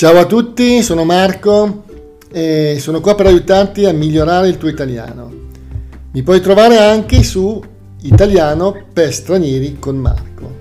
Ciao 0.00 0.16
a 0.16 0.24
tutti, 0.24 0.82
sono 0.82 1.04
Marco 1.04 1.84
e 2.32 2.78
sono 2.80 3.02
qua 3.02 3.14
per 3.14 3.26
aiutarti 3.26 3.84
a 3.84 3.92
migliorare 3.92 4.48
il 4.48 4.56
tuo 4.56 4.70
italiano. 4.70 5.30
Mi 6.12 6.22
puoi 6.22 6.40
trovare 6.40 6.78
anche 6.78 7.22
su 7.22 7.62
Italiano 8.04 8.86
per 8.94 9.12
stranieri 9.12 9.78
con 9.78 9.96
Marco. 9.98 10.56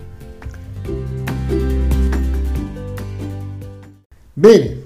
Bene, 4.34 4.82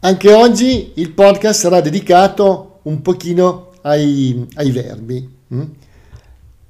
anche 0.00 0.32
oggi 0.32 0.92
il 0.94 1.10
podcast 1.10 1.60
sarà 1.60 1.82
dedicato 1.82 2.78
un 2.84 3.02
pochino 3.02 3.72
ai, 3.82 4.48
ai 4.54 4.70
verbi. 4.70 5.36
Hm? 5.48 5.64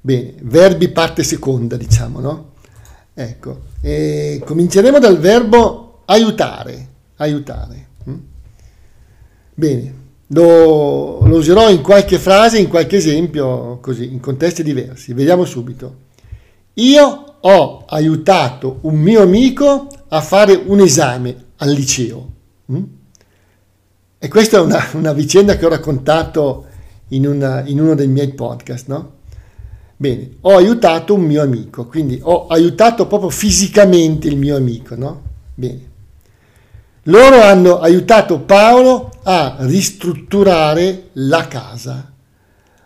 Bene, 0.01 0.33
verbi 0.41 0.89
parte 0.89 1.23
seconda, 1.23 1.77
diciamo, 1.77 2.19
no? 2.19 2.51
Ecco, 3.13 3.61
cominceremo 4.43 4.99
dal 4.99 5.17
verbo 5.19 6.01
aiutare 6.03 6.91
aiutare. 7.17 7.87
Mm? 8.09 8.17
Bene, 9.53 9.93
lo, 10.27 11.19
lo, 11.25 11.37
userò 11.37 11.69
in 11.69 11.81
qualche 11.81 12.17
frase, 12.17 12.59
in 12.59 12.67
qualche 12.67 12.97
esempio, 12.97 13.79
così, 13.81 14.11
in 14.11 14.19
contesti 14.19 14.63
diversi. 14.63 15.13
Vediamo 15.13 15.45
subito. 15.45 16.01
Io 16.75 17.35
ho 17.39 17.85
aiutato 17.87 18.79
un 18.81 18.95
mio 18.95 19.21
amico 19.21 19.87
a 20.07 20.21
fare 20.21 20.53
un 20.53 20.79
esame 20.79 21.35
al 21.57 21.69
liceo. 21.69 22.31
Mm? 22.71 22.83
E 24.17 24.27
questa 24.27 24.57
è 24.57 24.61
una, 24.61 24.83
una, 24.93 25.13
vicenda 25.13 25.57
che 25.57 25.65
ho 25.65 25.69
raccontato 25.69 26.65
in, 27.09 27.27
una, 27.27 27.63
in 27.65 27.79
uno 27.79 27.93
dei 27.93 28.07
miei 28.07 28.33
podcast, 28.33 28.87
no? 28.87 29.11
Bene, 29.97 30.37
ho 30.41 30.55
aiutato 30.55 31.13
un 31.13 31.21
mio 31.21 31.41
amico, 31.41 31.85
quindi 31.85 32.19
ho 32.21 32.47
aiutato 32.47 33.05
proprio 33.05 33.29
fisicamente 33.29 34.27
il 34.27 34.37
mio 34.37 34.55
amico, 34.55 34.95
no? 34.95 35.21
Bene. 35.53 35.91
Loro 37.07 37.41
hanno 37.41 37.79
aiutato 37.79 38.39
Paolo 38.39 39.11
a 39.23 39.57
ristrutturare 39.59 41.09
la 41.13 41.47
casa. 41.47 42.11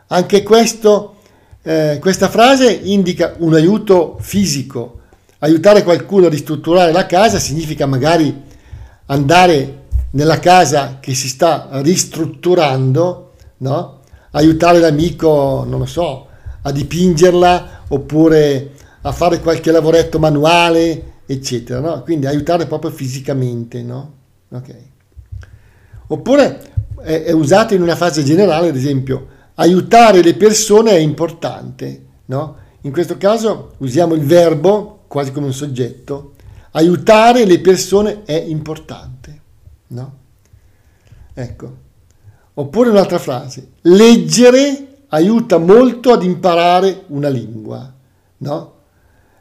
Anche 0.08 0.42
questo, 0.42 1.18
eh, 1.62 2.00
questa 2.02 2.28
frase 2.28 2.72
indica 2.72 3.36
un 3.38 3.54
aiuto 3.54 4.18
fisico. 4.20 5.02
Aiutare 5.40 5.84
qualcuno 5.84 6.26
a 6.26 6.30
ristrutturare 6.30 6.92
la 6.92 7.06
casa 7.06 7.38
significa 7.38 7.86
magari 7.86 8.44
andare 9.06 9.84
nella 10.12 10.40
casa 10.40 10.98
che 11.00 11.14
si 11.14 11.28
sta 11.28 11.70
ristrutturando, 11.74 13.34
no? 13.58 14.00
aiutare 14.32 14.80
l'amico, 14.80 15.64
non 15.68 15.78
lo 15.78 15.86
so, 15.86 16.26
a 16.64 16.72
dipingerla 16.72 17.84
oppure 17.90 18.72
a 19.02 19.12
fare 19.12 19.40
qualche 19.42 19.72
lavoretto 19.72 20.18
manuale 20.18 21.14
eccetera, 21.28 21.80
no? 21.80 22.02
Quindi 22.02 22.26
aiutare 22.26 22.66
proprio 22.66 22.90
fisicamente, 22.90 23.84
no? 23.84 24.14
Ok. 24.50 24.76
Oppure 26.08 26.74
è, 27.02 27.24
è 27.24 27.32
usato 27.32 27.76
in 27.76 27.82
una 27.82 27.96
fase 27.96 28.24
generale, 28.24 28.70
ad 28.70 28.76
esempio, 28.76 29.28
aiutare 29.56 30.24
le 30.24 30.36
persone 30.36 30.92
è 30.92 30.98
importante, 30.98 32.06
no? 32.26 32.56
In 32.82 32.92
questo 32.92 33.18
caso 33.18 33.74
usiamo 33.80 34.16
il 34.16 34.24
verbo 34.24 35.04
quasi 35.08 35.32
come 35.32 35.48
un 35.48 35.54
soggetto. 35.54 36.34
Aiutare 36.72 37.46
le 37.46 37.60
persone 37.60 38.24
è 38.24 38.40
importante, 38.40 39.42
no? 39.88 40.16
Ecco. 41.34 41.86
Oppure 42.54 42.90
un'altra 42.90 43.20
frase, 43.20 43.72
leggere 43.82 44.88
aiuta 45.10 45.58
molto 45.58 46.12
ad 46.12 46.24
imparare 46.24 47.04
una 47.08 47.30
lingua, 47.30 47.94
no? 48.38 48.74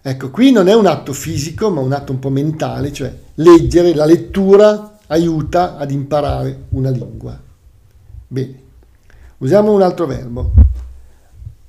Ecco, 0.08 0.30
qui 0.30 0.52
non 0.52 0.68
è 0.68 0.72
un 0.72 0.86
atto 0.86 1.12
fisico, 1.12 1.68
ma 1.68 1.80
un 1.80 1.92
atto 1.92 2.12
un 2.12 2.20
po' 2.20 2.30
mentale, 2.30 2.92
cioè 2.92 3.12
leggere, 3.34 3.92
la 3.92 4.04
lettura 4.04 4.98
aiuta 5.08 5.76
ad 5.76 5.90
imparare 5.90 6.66
una 6.68 6.90
lingua. 6.90 7.36
Bene, 8.28 8.62
usiamo 9.38 9.72
un 9.72 9.82
altro 9.82 10.06
verbo. 10.06 10.52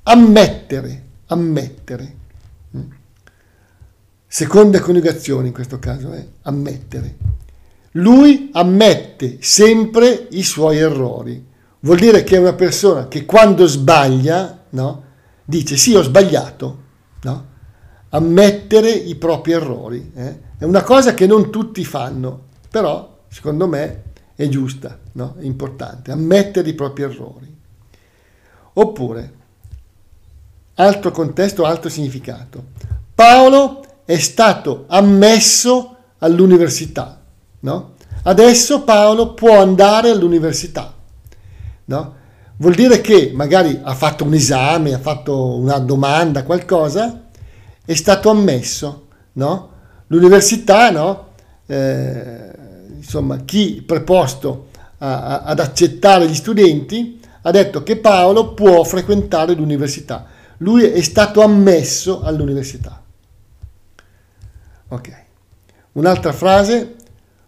Ammettere, 0.03 1.06
ammettere. 1.26 2.16
Mm. 2.78 2.81
Seconda 4.28 4.81
coniugazione 4.81 5.47
in 5.47 5.53
questo 5.53 5.80
caso 5.80 6.12
è 6.12 6.20
eh? 6.20 6.28
ammettere. 6.44 7.18
Lui 7.94 8.52
ammette 8.53 9.38
sempre 9.40 10.28
i 10.30 10.44
suoi 10.44 10.78
errori. 10.78 11.44
Vuol 11.80 11.97
dire 11.97 12.24
che 12.24 12.36
è 12.36 12.40
una 12.40 12.53
persona 12.53 13.08
che 13.08 13.26
quando 13.26 13.66
sbaglia, 13.66 14.66
no, 14.70 15.03
dice 15.44 15.76
sì, 15.76 15.96
ho 15.96 16.03
sbagliato, 16.03 16.84
no? 17.24 17.56
Ammettere 18.09 18.90
i 18.90 19.16
propri 19.16 19.51
errori. 19.53 20.12
Eh? 20.16 20.40
È 20.57 20.63
una 20.63 20.84
cosa 20.84 21.13
che 21.13 21.28
non 21.28 21.50
tutti 21.51 21.84
fanno, 21.84 22.45
però 22.69 23.18
secondo 23.28 23.68
me 23.68 24.03
è 24.35 24.47
giusta, 24.47 24.97
no? 25.13 25.35
è 25.40 25.44
importante, 25.44 26.12
ammettere 26.12 26.69
i 26.69 26.73
propri 26.73 27.03
errori. 27.03 27.56
Oppure, 28.73 29.34
altro 30.75 31.12
contesto, 31.12 31.66
altro 31.66 31.90
significato. 31.90 32.66
Paolo 33.13 33.84
è 34.06 34.17
stato 34.17 34.85
ammesso 34.88 35.96
all'università, 36.19 37.19
no? 37.62 37.96
Adesso 38.23 38.84
Paolo 38.84 39.34
può 39.34 39.59
andare 39.59 40.09
all'università, 40.09 40.94
no? 41.85 42.16
Vuol 42.57 42.73
dire 42.73 43.01
che 43.01 43.31
magari 43.34 43.79
ha 43.84 43.94
fatto 43.94 44.23
un 44.23 44.34
esame, 44.34 44.94
ha 44.94 45.00
fatto 45.00 45.57
una 45.57 45.78
domanda, 45.79 46.44
qualcosa, 46.44 47.27
è 47.88 47.94
stato 47.94 48.30
ammesso, 48.30 49.08
no? 49.34 49.70
L'università, 50.08 50.92
no? 50.92 51.30
Eh, 51.66 52.52
insomma, 52.98 53.38
chi 53.46 53.81
preposto 53.81 54.68
a, 54.98 55.22
a, 55.22 55.42
ad 55.44 55.62
accettare 55.62 56.28
gli 56.28 56.36
studenti 56.36 57.18
ha 57.44 57.50
detto 57.50 57.84
che 57.84 57.96
Paolo 57.96 58.53
può 58.53 58.84
frequentare 58.84 59.53
l'università. 59.53 60.26
Lui 60.58 60.84
è 60.84 61.02
stato 61.02 61.42
ammesso 61.42 62.20
all'università. 62.24 63.02
Ok. 64.90 65.26
Un'altra 65.94 66.34
frase, 66.34 66.96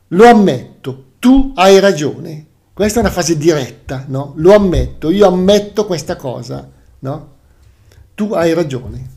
lo 0.08 0.26
ammetto, 0.26 1.04
tu 1.20 1.52
hai 1.54 1.80
ragione. 1.80 2.46
Questa 2.74 3.00
è 3.00 3.02
una 3.02 3.12
frase 3.12 3.38
diretta, 3.38 4.06
no? 4.08 4.32
Lo 4.38 4.54
ammetto, 4.54 5.10
io 5.10 5.28
ammetto 5.28 5.86
questa 5.86 6.16
cosa, 6.16 6.66
no? 7.00 7.34
Tu 8.16 8.32
hai 8.32 8.54
ragione. 8.54 9.10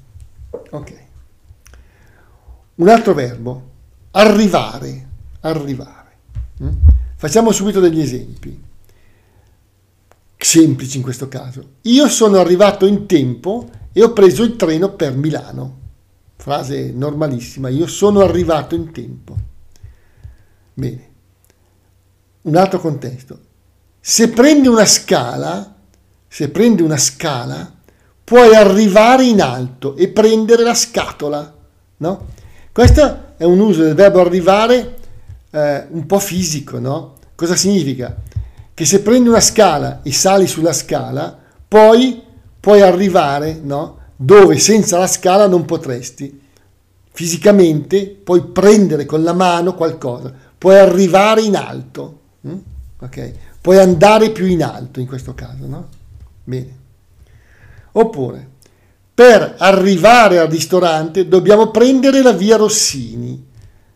Ok. 0.70 1.01
Un 2.74 2.88
altro 2.88 3.12
verbo, 3.12 3.70
arrivare, 4.12 5.08
arrivare. 5.40 6.16
Mm? 6.62 6.70
Facciamo 7.16 7.52
subito 7.52 7.80
degli 7.80 8.00
esempi, 8.00 8.60
semplici 10.36 10.96
in 10.96 11.02
questo 11.02 11.28
caso. 11.28 11.74
Io 11.82 12.08
sono 12.08 12.38
arrivato 12.38 12.86
in 12.86 13.06
tempo 13.06 13.68
e 13.92 14.02
ho 14.02 14.12
preso 14.12 14.42
il 14.42 14.56
treno 14.56 14.94
per 14.94 15.14
Milano. 15.14 15.80
Frase 16.36 16.90
normalissima, 16.92 17.68
io 17.68 17.86
sono 17.86 18.20
arrivato 18.20 18.74
in 18.74 18.90
tempo. 18.90 19.36
Bene. 20.74 21.10
Un 22.42 22.56
altro 22.56 22.80
contesto. 22.80 23.38
Se 24.00 24.30
prendi 24.30 24.66
una 24.66 24.86
scala, 24.86 25.76
se 26.26 26.48
prendi 26.48 26.82
una 26.82 26.96
scala, 26.96 27.72
puoi 28.24 28.54
arrivare 28.54 29.24
in 29.24 29.40
alto 29.40 29.94
e 29.94 30.08
prendere 30.08 30.64
la 30.64 30.74
scatola, 30.74 31.54
no? 31.98 32.26
Questo 32.72 33.34
è 33.36 33.44
un 33.44 33.60
uso 33.60 33.82
del 33.82 33.94
verbo 33.94 34.22
arrivare 34.22 34.96
eh, 35.50 35.86
un 35.90 36.06
po' 36.06 36.18
fisico, 36.18 36.78
no? 36.78 37.16
Cosa 37.34 37.54
significa? 37.54 38.16
Che 38.72 38.84
se 38.86 39.02
prendi 39.02 39.28
una 39.28 39.40
scala 39.40 40.00
e 40.02 40.10
sali 40.10 40.46
sulla 40.46 40.72
scala, 40.72 41.38
poi 41.68 42.22
puoi 42.58 42.80
arrivare, 42.80 43.60
no? 43.62 43.98
Dove 44.16 44.58
senza 44.58 44.96
la 44.96 45.06
scala 45.06 45.46
non 45.46 45.66
potresti. 45.66 46.40
Fisicamente 47.12 48.06
puoi 48.06 48.40
prendere 48.40 49.04
con 49.04 49.22
la 49.22 49.34
mano 49.34 49.74
qualcosa, 49.74 50.32
puoi 50.56 50.78
arrivare 50.78 51.42
in 51.42 51.56
alto, 51.56 52.20
hm? 52.40 52.56
ok? 53.00 53.32
Puoi 53.60 53.76
andare 53.76 54.30
più 54.30 54.46
in 54.46 54.62
alto 54.62 54.98
in 54.98 55.06
questo 55.06 55.34
caso, 55.34 55.66
no? 55.66 55.88
Bene. 56.42 56.76
Oppure, 57.92 58.48
per 59.22 59.54
arrivare 59.58 60.40
al 60.40 60.48
ristorante 60.48 61.28
dobbiamo 61.28 61.70
prendere 61.70 62.22
la 62.22 62.32
via 62.32 62.56
Rossini. 62.56 63.50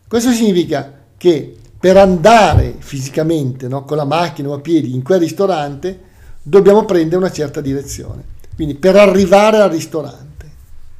Questo 0.07 0.31
significa 0.31 1.01
che 1.17 1.53
per 1.77 1.97
andare 1.97 2.75
fisicamente 2.77 3.67
no, 3.67 3.83
con 3.83 3.97
la 3.97 4.05
macchina 4.05 4.47
o 4.47 4.53
a 4.53 4.61
piedi 4.61 4.93
in 4.93 5.03
quel 5.03 5.19
ristorante 5.19 5.99
dobbiamo 6.41 6.85
prendere 6.85 7.17
una 7.17 7.29
certa 7.29 7.59
direzione. 7.59 8.23
Quindi 8.55 8.75
per 8.75 8.95
arrivare 8.95 9.57
al 9.57 9.69
ristorante. 9.69 10.51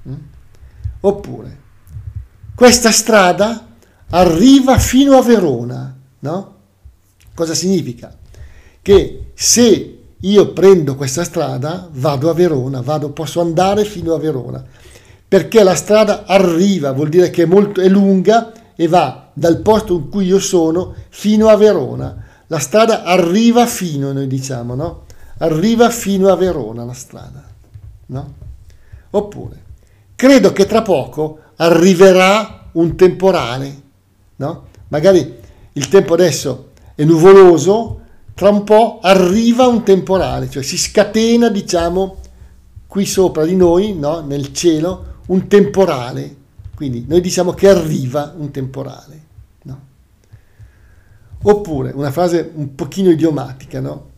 Mm? 0.09 0.13
Oppure 1.00 1.57
questa 2.53 2.91
strada 2.91 3.65
arriva 4.09 4.77
fino 4.77 5.15
a 5.18 5.21
Verona. 5.21 5.97
No? 6.19 6.56
Cosa 7.33 7.53
significa? 7.53 8.13
Che 8.81 9.31
se 9.33 9.97
io 10.22 10.54
prendo 10.54 10.96
questa 10.96 11.24
strada, 11.24 11.88
vado 11.92 12.30
a 12.30 12.34
Verona, 12.34 12.81
vado, 12.81 13.12
posso 13.12 13.40
andare 13.40 13.86
fino 13.86 14.14
a 14.14 14.19
Verona, 14.19 14.64
perché 15.28 15.62
la 15.62 15.75
strada 15.75 16.25
arriva, 16.25 16.92
vuol 16.92 17.10
dire 17.10 17.30
che 17.30 17.44
è, 17.44 17.46
molto, 17.46 17.81
è 17.81 17.88
lunga 17.88 18.52
e 18.75 18.88
va 18.88 19.30
dal 19.34 19.60
posto 19.60 19.94
in 19.94 20.10
cui 20.10 20.25
io 20.25 20.40
sono 20.40 20.96
fino 21.10 21.50
a 21.50 21.56
Verona. 21.56 22.25
La 22.48 22.60
strada 22.60 23.04
arriva 23.04 23.66
fino, 23.68 24.12
noi 24.12 24.28
diciamo, 24.28 24.74
no? 24.74 25.04
Arriva 25.40 25.90
fino 25.90 26.30
a 26.30 26.36
Verona 26.36 26.84
la 26.84 26.94
strada, 26.94 27.44
no? 28.08 28.34
Oppure, 29.12 29.63
credo 30.16 30.52
che 30.54 30.66
tra 30.66 30.81
poco 30.81 31.40
arriverà 31.58 32.70
un 32.74 32.96
temporale, 32.96 33.81
no? 34.38 34.66
Magari 34.88 35.36
il 35.74 35.88
tempo 35.90 36.13
adesso 36.13 36.70
è 36.96 37.04
nuvoloso, 37.04 37.97
tra 38.38 38.50
un 38.50 38.63
po' 38.63 39.00
arriva 39.01 39.66
un 39.66 39.81
temporale, 39.81 40.48
cioè 40.48 40.62
si 40.62 40.78
scatena, 40.78 41.50
diciamo, 41.50 42.18
qui 42.86 43.04
sopra 43.04 43.44
di 43.44 43.56
noi, 43.56 43.95
no? 43.95 44.19
nel 44.19 44.54
cielo, 44.54 45.22
un 45.30 45.48
temporale. 45.48 46.36
Quindi 46.75 47.06
noi 47.07 47.19
diciamo 47.19 47.54
che 47.54 47.68
arriva 47.68 48.36
un 48.38 48.51
temporale. 48.51 49.22
No? 49.63 49.81
Oppure 51.42 51.89
una 51.95 52.12
frase 52.12 52.51
un 52.54 52.75
pochino 52.75 53.10
idiomatica, 53.10 53.80
no? 53.80 54.10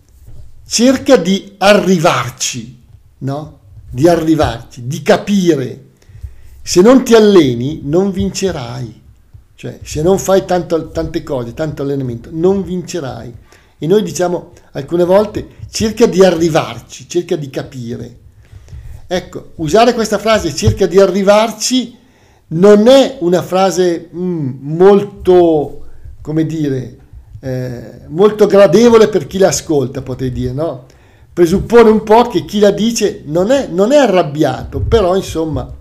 Cerca 0.68 1.16
di 1.16 1.56
arrivarci, 1.58 2.78
no? 3.20 3.60
Di 3.90 4.10
arrivarci, 4.10 4.86
di 4.86 5.02
capire. 5.02 5.86
Se 6.62 6.82
non 6.82 7.06
ti 7.06 7.16
alleni 7.16 7.80
non 7.86 8.12
vincerai. 8.12 9.02
Cioè, 9.56 9.80
se 9.82 10.02
non 10.02 10.20
fai 10.20 10.44
tanto, 10.44 10.90
tante 10.90 11.24
cose, 11.24 11.54
tanto 11.54 11.84
allenamento, 11.84 12.30
non 12.34 12.64
vincerai. 12.64 13.48
E 13.82 13.88
noi 13.88 14.04
diciamo 14.04 14.52
alcune 14.74 15.06
volte 15.06 15.48
cerca 15.72 16.06
di 16.06 16.24
arrivarci, 16.24 17.08
cerca 17.08 17.38
di 17.38 17.50
capire. 17.50 18.18
Ecco, 19.08 19.54
usare 19.56 19.94
questa 19.94 20.18
frase 20.18 20.54
cerca 20.54 20.86
di 20.86 21.00
arrivarci 21.00 21.98
non 22.50 22.88
è 22.88 23.18
una 23.22 23.42
frase 23.42 24.10
mm, 24.14 24.50
molto, 24.60 25.86
come 26.22 26.46
dire, 26.46 26.98
eh, 27.40 28.02
molto 28.08 28.48
gradevole 28.48 29.08
per 29.08 29.28
chi 29.28 29.38
l'ascolta, 29.38 30.02
potrei 30.02 30.32
dire, 30.32 30.52
no? 30.52 30.86
Presuppone 31.32 31.90
un 31.90 32.04
po' 32.04 32.28
che 32.28 32.44
chi 32.44 32.60
la 32.60 32.72
dice 32.72 33.22
non 33.26 33.50
è, 33.52 33.68
non 33.68 33.92
è 33.94 33.98
arrabbiato, 33.98 34.82
però 34.82 35.16
insomma 35.16 35.74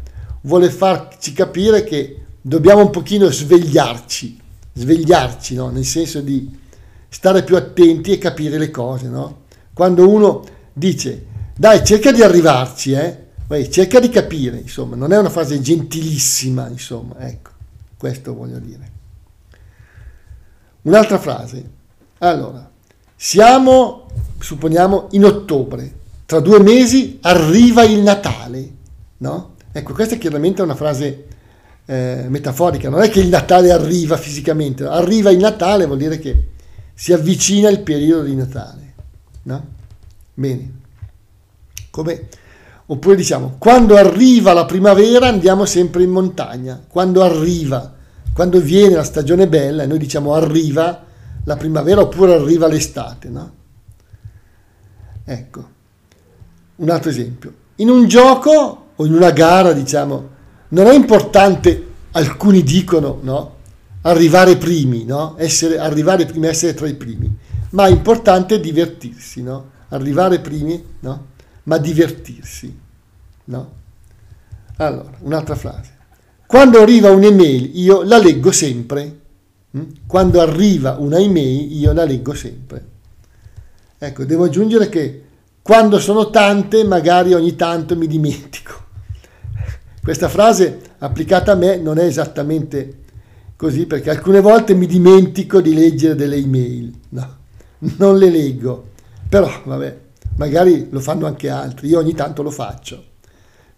vuole 0.42 0.70
farci 0.70 1.32
capire 1.32 1.82
che 1.82 2.20
dobbiamo 2.40 2.82
un 2.82 2.90
pochino 2.90 3.28
svegliarci, 3.28 4.38
svegliarci, 4.72 5.54
no? 5.54 5.68
Nel 5.70 5.84
senso 5.84 6.20
di 6.20 6.48
stare 7.08 7.42
più 7.42 7.56
attenti 7.56 8.12
e 8.12 8.18
capire 8.18 8.58
le 8.58 8.70
cose, 8.70 9.08
no? 9.08 9.42
Quando 9.72 10.08
uno 10.08 10.44
dice 10.72 11.26
dai, 11.58 11.84
cerca 11.84 12.12
di 12.12 12.22
arrivarci, 12.22 12.92
eh? 12.92 13.26
Beh, 13.44 13.68
cerca 13.68 13.98
di 13.98 14.10
capire, 14.10 14.58
insomma, 14.58 14.94
non 14.94 15.12
è 15.12 15.18
una 15.18 15.28
frase 15.28 15.60
gentilissima, 15.60 16.68
insomma, 16.68 17.18
ecco, 17.26 17.50
questo 17.96 18.32
voglio 18.32 18.58
dire. 18.58 18.90
Un'altra 20.82 21.18
frase. 21.18 21.68
Allora, 22.18 22.70
siamo, 23.16 24.06
supponiamo, 24.38 25.08
in 25.12 25.24
ottobre, 25.24 25.92
tra 26.26 26.38
due 26.38 26.60
mesi 26.60 27.18
arriva 27.22 27.82
il 27.82 28.02
Natale, 28.02 28.70
no? 29.18 29.54
Ecco, 29.72 29.94
questa 29.94 30.14
è 30.14 30.18
chiaramente 30.18 30.62
una 30.62 30.76
frase 30.76 31.26
eh, 31.86 32.26
metaforica, 32.28 32.88
non 32.88 33.02
è 33.02 33.08
che 33.10 33.18
il 33.18 33.28
Natale 33.28 33.72
arriva 33.72 34.16
fisicamente, 34.16 34.84
arriva 34.84 35.30
il 35.30 35.38
Natale 35.38 35.86
vuol 35.86 35.98
dire 35.98 36.20
che 36.20 36.48
si 37.00 37.12
avvicina 37.12 37.68
il 37.68 37.78
periodo 37.82 38.24
di 38.24 38.34
Natale, 38.34 38.94
no? 39.42 39.66
Bene. 40.34 40.72
Come, 41.90 42.28
oppure 42.86 43.14
diciamo, 43.14 43.54
quando 43.56 43.96
arriva 43.96 44.52
la 44.52 44.64
primavera 44.64 45.28
andiamo 45.28 45.64
sempre 45.64 46.02
in 46.02 46.10
montagna, 46.10 46.82
quando 46.88 47.22
arriva, 47.22 47.94
quando 48.32 48.60
viene 48.60 48.96
la 48.96 49.04
stagione 49.04 49.46
bella, 49.46 49.86
noi 49.86 49.98
diciamo 49.98 50.34
arriva 50.34 51.04
la 51.44 51.56
primavera 51.56 52.00
oppure 52.00 52.34
arriva 52.34 52.66
l'estate, 52.66 53.28
no? 53.28 53.52
Ecco, 55.24 55.68
un 56.74 56.90
altro 56.90 57.10
esempio. 57.10 57.54
In 57.76 57.90
un 57.90 58.08
gioco 58.08 58.86
o 58.96 59.06
in 59.06 59.14
una 59.14 59.30
gara, 59.30 59.72
diciamo, 59.72 60.30
non 60.70 60.86
è 60.88 60.94
importante, 60.94 61.90
alcuni 62.10 62.64
dicono, 62.64 63.20
no? 63.22 63.57
Arrivare 64.02 64.56
primi, 64.56 65.04
no? 65.04 65.34
Essere, 65.38 65.78
arrivare 65.78 66.24
primi, 66.24 66.46
essere 66.46 66.74
tra 66.74 66.86
i 66.86 66.94
primi, 66.94 67.36
ma 67.70 67.86
è 67.86 67.90
importante 67.90 68.60
divertirsi, 68.60 69.42
no? 69.42 69.70
Arrivare 69.88 70.40
primi, 70.40 70.82
no? 71.00 71.26
ma 71.68 71.78
divertirsi. 71.78 72.76
No? 73.44 73.72
Allora, 74.76 75.16
un'altra 75.20 75.54
frase. 75.54 75.96
Quando 76.46 76.80
arriva 76.80 77.10
un'email 77.10 77.70
io 77.74 78.02
la 78.02 78.18
leggo 78.18 78.50
sempre. 78.50 79.20
Mm? 79.76 79.82
Quando 80.06 80.40
arriva 80.40 80.96
una 80.98 81.18
email 81.18 81.70
io 81.72 81.92
la 81.92 82.04
leggo 82.04 82.34
sempre. 82.34 82.86
Ecco, 83.98 84.24
devo 84.24 84.44
aggiungere 84.44 84.88
che 84.88 85.24
quando 85.60 85.98
sono 85.98 86.30
tante 86.30 86.84
magari 86.84 87.34
ogni 87.34 87.54
tanto 87.54 87.96
mi 87.96 88.06
dimentico. 88.06 88.86
Questa 90.02 90.28
frase 90.28 90.80
applicata 90.98 91.52
a 91.52 91.56
me 91.56 91.76
non 91.76 91.98
è 91.98 92.04
esattamente 92.04 93.04
così 93.58 93.86
perché 93.86 94.10
alcune 94.10 94.40
volte 94.40 94.72
mi 94.72 94.86
dimentico 94.86 95.60
di 95.60 95.74
leggere 95.74 96.14
delle 96.14 96.36
email. 96.36 96.92
No, 97.08 97.36
non 97.98 98.16
le 98.16 98.30
leggo. 98.30 98.90
Però, 99.28 99.50
vabbè, 99.64 99.98
magari 100.36 100.86
lo 100.90 101.00
fanno 101.00 101.26
anche 101.26 101.50
altri, 101.50 101.88
io 101.88 101.98
ogni 101.98 102.14
tanto 102.14 102.44
lo 102.44 102.50
faccio. 102.50 103.04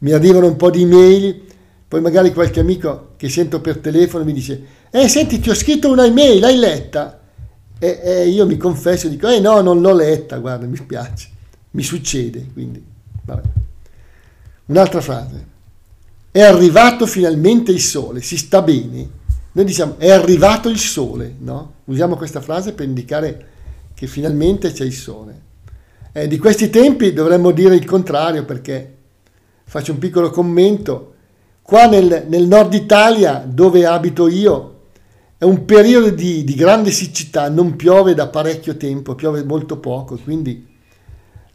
Mi 0.01 0.13
arrivano 0.13 0.49
un 0.49 0.57
po' 0.57 0.69
di 0.69 0.83
email, 0.83 1.45
poi 1.89 2.03
magari 2.03 2.31
qualche 2.35 2.61
amico 2.61 3.13
che 3.17 3.31
sento 3.31 3.63
per 3.63 3.79
telefono 3.79 4.23
mi 4.23 4.35
dice, 4.35 4.65
eh 4.91 5.09
senti 5.09 5.41
ti 5.41 5.49
ho 5.49 5.55
scritto 5.55 5.91
una 5.91 6.05
email, 6.05 6.41
l'hai 6.41 6.57
letta? 6.59 7.19
E, 7.79 8.01
e 8.05 8.29
io 8.29 8.45
mi 8.45 8.59
confesso, 8.59 9.09
dico, 9.09 9.29
eh 9.29 9.41
no, 9.41 9.63
non 9.63 9.81
l'ho 9.81 9.95
letta, 9.95 10.37
guarda, 10.37 10.67
mi 10.67 10.77
spiace, 10.77 11.29
mi 11.71 11.83
succede, 11.83 12.49
quindi, 12.53 12.85
vabbè. 13.25 13.43
Un'altra 14.67 15.01
frase, 15.01 15.47
è 16.31 16.43
arrivato 16.43 17.07
finalmente 17.07 17.73
il 17.73 17.81
sole, 17.81 18.21
si 18.21 18.37
sta 18.37 18.61
bene. 18.61 19.19
Noi 19.53 19.65
diciamo, 19.65 19.97
è 19.99 20.11
arrivato 20.11 20.69
il 20.69 20.79
sole, 20.79 21.35
no? 21.39 21.73
Usiamo 21.87 22.17
questa 22.17 22.41
frase 22.41 22.73
per 22.73 22.87
indicare 22.87 23.47
che 23.95 24.07
finalmente 24.07 24.71
c'è 24.73 24.85
il 24.85 24.93
sole. 24.93 25.49
Eh, 26.13 26.29
di 26.29 26.39
questi 26.39 26.71
tempi 26.71 27.13
dovremmo 27.13 27.51
dire 27.51 27.75
il 27.75 27.85
contrario 27.85 28.45
perché, 28.45 28.97
faccio 29.65 29.93
un 29.93 29.99
piccolo 29.99 30.31
commento, 30.31 31.15
qua 31.63 31.87
nel, 31.87 32.27
nel 32.29 32.47
nord 32.47 32.75
Italia 32.75 33.45
dove 33.47 33.87
abito 33.87 34.29
io 34.29 34.79
è 35.37 35.45
un 35.45 35.65
periodo 35.65 36.11
di, 36.11 36.45
di, 36.45 36.55
grande 36.55 36.91
siccità, 36.91 37.49
non 37.49 37.75
piove 37.75 38.15
da 38.15 38.29
parecchio 38.29 38.77
tempo, 38.77 39.15
piove 39.15 39.43
molto 39.43 39.79
poco, 39.79 40.17
quindi 40.17 40.67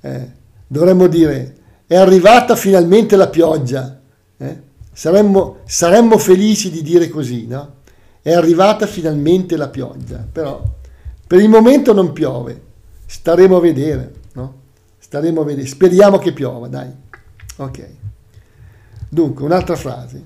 eh, 0.01 0.31
dovremmo 0.67 1.07
dire 1.07 1.57
è 1.87 1.95
arrivata 1.95 2.55
finalmente 2.55 3.15
la 3.15 3.27
pioggia, 3.27 4.01
eh? 4.37 4.61
saremmo, 4.91 5.57
saremmo 5.65 6.17
felici 6.17 6.71
di 6.71 6.81
dire 6.81 7.09
così, 7.09 7.45
no? 7.45 7.75
È 8.25 8.34
arrivata 8.34 8.88
finalmente 8.88 9.55
la 9.55 9.70
pioggia, 9.70 10.25
però 10.32 10.63
per 11.27 11.41
il 11.41 11.50
momento 11.50 11.94
non 11.94 12.12
piove, 12.12 12.60
staremo 13.05 13.58
a 13.58 13.60
vedere. 13.60 14.13
Staremo 14.98 15.41
a 15.41 15.44
vedere, 15.46 15.67
speriamo 15.67 16.17
che 16.17 16.34
piova, 16.34 16.67
dai. 16.67 16.89
Ok. 17.58 17.88
Dunque, 19.08 19.46
un'altra 19.46 19.75
frase. 19.75 20.24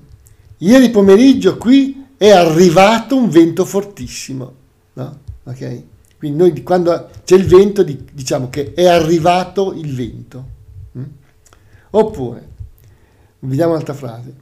Ieri 0.56 0.88
pomeriggio 0.88 1.58
qui 1.58 2.06
è 2.16 2.30
arrivato 2.30 3.14
un 3.14 3.28
vento 3.28 3.66
fortissimo, 3.66 4.54
no? 4.94 5.18
Ok? 5.44 5.82
Quindi 6.16 6.38
noi 6.38 6.62
quando 6.62 7.10
c'è 7.22 7.36
il 7.36 7.44
vento 7.44 7.82
diciamo 7.82 8.48
che 8.48 8.72
è 8.72 8.86
arrivato 8.86 9.74
il 9.74 9.94
vento. 9.94 10.44
Mm? 10.96 11.04
Oppure, 11.90 12.48
vediamo 13.40 13.72
un'altra 13.72 13.94
frase. 13.94 14.34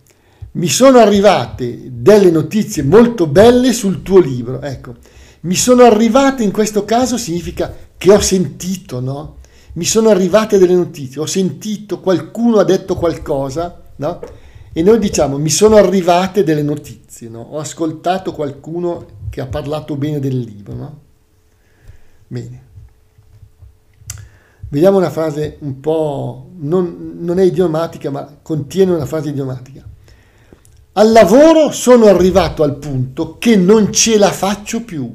Mi 0.58 0.68
sono 0.68 0.98
arrivate 0.98 1.88
delle 1.90 2.30
notizie 2.30 2.82
molto 2.82 3.26
belle 3.26 3.72
sul 3.72 4.02
tuo 4.02 4.20
libro. 4.20 4.60
Ecco, 4.60 4.94
mi 5.40 5.54
sono 5.54 5.82
arrivate 5.84 6.42
in 6.42 6.52
questo 6.52 6.84
caso 6.84 7.16
significa 7.16 7.72
che 7.96 8.12
ho 8.12 8.20
sentito, 8.20 9.00
no? 9.00 9.36
mi 9.78 9.84
sono 9.84 10.08
arrivate 10.08 10.58
delle 10.58 10.74
notizie, 10.74 11.20
ho 11.20 11.26
sentito 11.26 12.00
qualcuno 12.00 12.58
ha 12.58 12.64
detto 12.64 12.96
qualcosa, 12.96 13.80
no? 13.96 14.20
E 14.72 14.82
noi 14.82 14.98
diciamo 14.98 15.38
mi 15.38 15.50
sono 15.50 15.76
arrivate 15.76 16.42
delle 16.42 16.62
notizie, 16.62 17.28
no? 17.28 17.40
Ho 17.40 17.58
ascoltato 17.58 18.32
qualcuno 18.32 19.06
che 19.30 19.40
ha 19.40 19.46
parlato 19.46 19.94
bene 19.96 20.18
del 20.18 20.36
libro, 20.36 20.74
no? 20.74 21.00
Bene. 22.26 22.66
Vediamo 24.68 24.98
una 24.98 25.10
frase 25.10 25.56
un 25.60 25.80
po', 25.80 26.50
non, 26.58 27.14
non 27.20 27.38
è 27.38 27.44
idiomatica, 27.44 28.10
ma 28.10 28.36
contiene 28.42 28.92
una 28.92 29.06
frase 29.06 29.28
idiomatica. 29.30 29.87
Al 30.98 31.12
lavoro 31.12 31.70
sono 31.70 32.06
arrivato 32.06 32.64
al 32.64 32.74
punto 32.74 33.38
che 33.38 33.54
non 33.54 33.92
ce 33.92 34.18
la 34.18 34.32
faccio 34.32 34.82
più. 34.82 35.14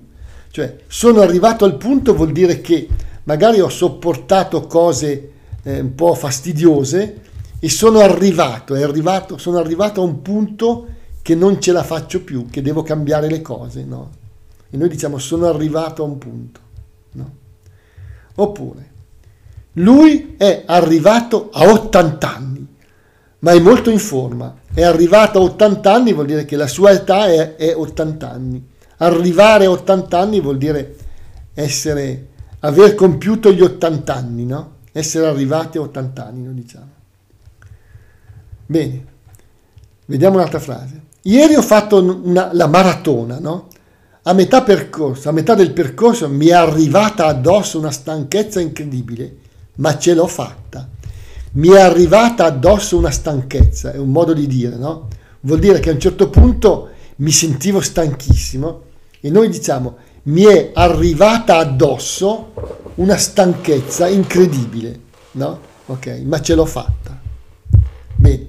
Cioè, 0.50 0.78
sono 0.88 1.20
arrivato 1.20 1.66
al 1.66 1.76
punto 1.76 2.16
vuol 2.16 2.32
dire 2.32 2.62
che 2.62 2.88
magari 3.24 3.60
ho 3.60 3.68
sopportato 3.68 4.66
cose 4.66 5.32
eh, 5.62 5.82
un 5.82 5.94
po' 5.94 6.14
fastidiose 6.14 7.22
e 7.60 7.70
sono 7.70 8.00
arrivato, 8.00 8.76
arrivato, 8.76 9.38
sono 9.38 9.58
arrivato 9.58 10.00
a 10.00 10.06
un 10.06 10.22
punto 10.22 10.88
che 11.22 11.36
non 11.36 11.60
ce 11.60 11.74
la 11.74 11.84
faccio 11.84 12.24
più, 12.24 12.46
che 12.50 12.62
devo 12.62 12.82
cambiare 12.82 13.30
le 13.30 13.42
cose, 13.42 13.84
no? 13.84 14.10
E 14.70 14.78
noi 14.78 14.88
diciamo 14.88 15.18
sono 15.18 15.48
arrivato 15.48 16.02
a 16.04 16.06
un 16.06 16.18
punto, 16.18 16.60
no? 17.12 17.32
Oppure, 18.36 18.92
lui 19.74 20.36
è 20.38 20.64
arrivato 20.66 21.50
a 21.52 21.70
80 21.70 22.36
anni, 22.36 22.68
ma 23.40 23.52
è 23.52 23.60
molto 23.60 23.90
in 23.90 24.00
forma. 24.00 24.62
È 24.74 24.82
arrivato 24.82 25.40
a 25.40 25.44
80 25.44 25.94
anni 25.94 26.14
vuol 26.14 26.26
dire 26.26 26.46
che 26.46 26.56
la 26.56 26.68
sua 26.68 26.92
età 26.92 27.28
è, 27.28 27.56
è 27.56 27.76
80 27.76 28.32
anni. 28.32 28.68
Arrivare 28.98 29.66
a 29.66 29.70
80 29.70 30.20
anni 30.20 30.42
vuol 30.42 30.58
dire 30.58 30.96
essere, 31.54 32.28
aver 32.60 32.96
compiuto 32.96 33.52
gli 33.52 33.62
80 33.62 34.14
anni, 34.16 34.46
no? 34.46 34.72
Essere 34.92 35.28
arrivati 35.28 35.78
a 35.78 35.82
80 35.82 36.26
anni, 36.26 36.44
noi 36.44 36.54
diciamo. 36.56 36.90
Bene, 38.66 39.06
vediamo 40.08 40.38
un'altra 40.38 40.60
frase. 40.60 41.02
Ieri 41.22 41.56
ho 41.56 41.62
fatto 41.62 42.02
una, 42.02 42.50
la 42.54 42.68
maratona, 42.68 43.38
no? 43.40 43.68
A 44.24 44.34
metà 44.34 44.64
percorso, 44.64 45.30
a 45.30 45.34
metà 45.34 45.54
del 45.54 45.72
percorso 45.72 46.30
mi 46.30 46.48
è 46.48 46.54
arrivata 46.54 47.28
addosso 47.28 47.78
una 47.78 47.92
stanchezza 47.92 48.60
incredibile, 48.60 49.38
ma 49.76 49.98
ce 50.00 50.14
l'ho 50.16 50.28
fatta. 50.28 50.88
Mi 51.54 51.70
è 51.70 51.80
arrivata 51.80 52.46
addosso 52.46 52.98
una 52.98 53.12
stanchezza, 53.12 53.92
è 53.92 53.98
un 53.98 54.10
modo 54.10 54.34
di 54.34 54.48
dire, 54.48 54.76
no? 54.76 55.08
Vuol 55.42 55.60
dire 55.60 55.80
che 55.80 55.90
a 55.90 55.94
un 55.94 56.00
certo 56.00 56.30
punto 56.30 56.90
mi 57.18 57.32
sentivo 57.32 57.82
stanchissimo 57.82 58.82
e 59.20 59.30
noi 59.30 59.50
diciamo 59.50 59.98
mi 60.24 60.44
è 60.44 60.72
arrivata 60.74 61.58
addosso 61.58 62.54
una 62.96 63.18
stanchezza 63.18 64.08
incredibile, 64.08 65.00
no? 65.32 65.60
Ok, 65.88 66.22
ma 66.26 66.42
ce 66.42 66.56
l'ho 66.56 66.66
fatta. 66.66 67.20
Bene, 68.16 68.48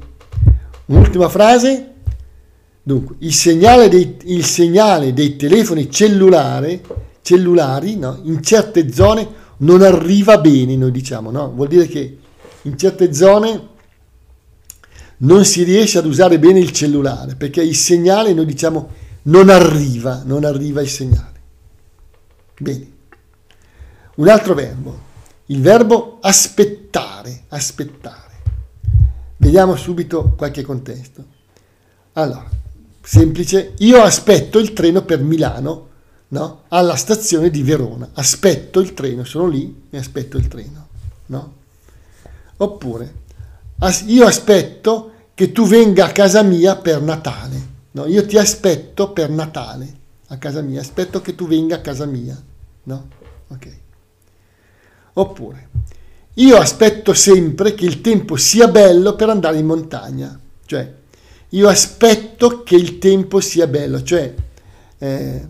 un'ultima 0.87 1.29
frase 1.29 1.95
Dunque, 2.87 3.17
il 3.21 3.33
segnale 3.33 3.89
dei, 3.89 4.19
il 4.25 4.45
segnale 4.45 5.15
dei 5.15 5.37
telefoni 5.37 5.91
cellulari, 5.91 6.83
cellulari 7.23 7.97
no? 7.97 8.21
in 8.25 8.43
certe 8.43 8.93
zone 8.93 9.27
non 9.59 9.81
arriva 9.81 10.37
bene, 10.37 10.77
noi 10.77 10.91
diciamo, 10.91 11.31
no? 11.31 11.51
Vuol 11.51 11.69
dire 11.69 11.87
che 11.87 12.19
in 12.65 12.77
certe 12.77 13.13
zone 13.13 13.73
non 15.19 15.45
si 15.45 15.63
riesce 15.63 15.99
ad 15.99 16.07
usare 16.07 16.39
bene 16.39 16.59
il 16.59 16.73
cellulare, 16.73 17.35
perché 17.37 17.63
il 17.63 17.77
segnale, 17.77 18.33
noi 18.35 18.47
diciamo, 18.47 18.91
non 19.23 19.49
arriva, 19.49 20.23
non 20.25 20.45
arriva 20.45 20.81
il 20.81 20.89
segnale. 20.89 21.41
Bene. 22.59 22.93
Un 24.17 24.29
altro 24.29 24.55
verbo, 24.55 24.99
il 25.47 25.61
verbo 25.61 26.19
aspettare, 26.21 27.45
aspettare. 27.49 28.33
Vediamo 29.37 29.77
subito 29.77 30.35
qualche 30.37 30.63
contesto. 30.63 31.25
Allora, 32.15 32.49
semplice, 33.03 33.75
io 33.79 34.03
aspetto 34.03 34.59
il 34.59 34.73
treno 34.73 35.03
per 35.03 35.21
Milano, 35.21 35.89
no? 36.29 36.63
alla 36.69 36.97
stazione 36.97 37.51
di 37.51 37.63
Verona, 37.63 38.11
aspetto 38.15 38.81
il 38.81 38.95
treno, 38.95 39.25
sono 39.25 39.49
lì 39.49 39.87
e 39.91 39.99
aspetto 39.99 40.37
il 40.37 40.49
treno. 40.49 40.89
No? 41.27 41.63
Oppure, 42.57 43.15
io 44.07 44.27
aspetto 44.27 45.11
che 45.35 45.53
tu 45.53 45.67
venga 45.67 46.07
a 46.07 46.13
casa 46.13 46.43
mia 46.43 46.77
per 46.77 47.03
Natale, 47.03 47.61
no? 47.93 48.07
io 48.07 48.25
ti 48.25 48.39
aspetto 48.39 49.13
per 49.13 49.31
Natale 49.31 50.03
a 50.29 50.39
casa 50.39 50.63
mia, 50.63 50.81
aspetto 50.81 51.21
che 51.21 51.35
tu 51.35 51.47
venga 51.47 51.77
a 51.77 51.81
casa 51.81 52.07
mia. 52.07 52.41
No? 52.85 53.09
Okay. 53.49 53.79
Oppure, 55.15 55.69
io 56.35 56.57
aspetto 56.57 57.13
sempre 57.13 57.75
che 57.75 57.85
il 57.85 58.01
tempo 58.01 58.37
sia 58.37 58.69
bello 58.69 59.15
per 59.15 59.29
andare 59.29 59.59
in 59.59 59.67
montagna, 59.67 60.39
cioè 60.67 60.93
io 61.51 61.69
aspetto 61.69 62.63
che 62.65 62.75
il 62.75 62.99
tempo 62.99 63.41
sia 63.41 63.67
bello, 63.69 64.03
cioè 64.03 64.35
eh, 64.99 65.47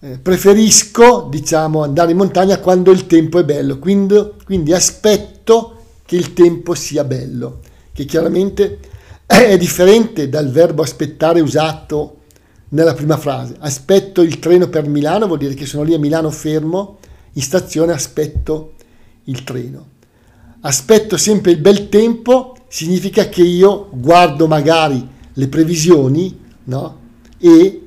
eh, 0.00 0.18
preferisco 0.18 1.26
diciamo 1.30 1.82
andare 1.82 2.12
in 2.12 2.16
montagna 2.16 2.58
quando 2.60 2.90
il 2.90 3.06
tempo 3.06 3.38
è 3.38 3.44
bello, 3.44 3.78
quindi, 3.78 4.32
quindi 4.44 4.72
aspetto 4.72 5.77
che 6.08 6.16
il 6.16 6.32
tempo 6.32 6.74
sia 6.74 7.04
bello, 7.04 7.60
che 7.92 8.06
chiaramente 8.06 8.78
è 9.26 9.58
differente 9.58 10.30
dal 10.30 10.50
verbo 10.50 10.80
aspettare 10.80 11.42
usato 11.42 12.20
nella 12.70 12.94
prima 12.94 13.18
frase. 13.18 13.56
Aspetto 13.58 14.22
il 14.22 14.38
treno 14.38 14.68
per 14.68 14.88
Milano, 14.88 15.26
vuol 15.26 15.36
dire 15.36 15.52
che 15.52 15.66
sono 15.66 15.82
lì 15.82 15.92
a 15.92 15.98
Milano 15.98 16.30
fermo, 16.30 16.96
in 17.34 17.42
stazione 17.42 17.92
aspetto 17.92 18.72
il 19.24 19.44
treno. 19.44 19.86
Aspetto 20.60 21.18
sempre 21.18 21.50
il 21.50 21.58
bel 21.58 21.90
tempo 21.90 22.56
significa 22.68 23.28
che 23.28 23.42
io 23.42 23.90
guardo 23.92 24.46
magari 24.46 25.06
le 25.30 25.48
previsioni, 25.48 26.40
no? 26.64 27.00
E 27.36 27.82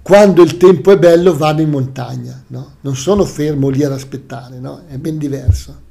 quando 0.00 0.40
il 0.40 0.56
tempo 0.56 0.90
è 0.90 0.96
bello 0.96 1.36
vado 1.36 1.60
in 1.60 1.68
montagna, 1.68 2.44
no? 2.46 2.76
Non 2.80 2.96
sono 2.96 3.26
fermo 3.26 3.68
lì 3.68 3.84
ad 3.84 3.92
aspettare, 3.92 4.58
no? 4.58 4.84
È 4.88 4.96
ben 4.96 5.18
diverso. 5.18 5.86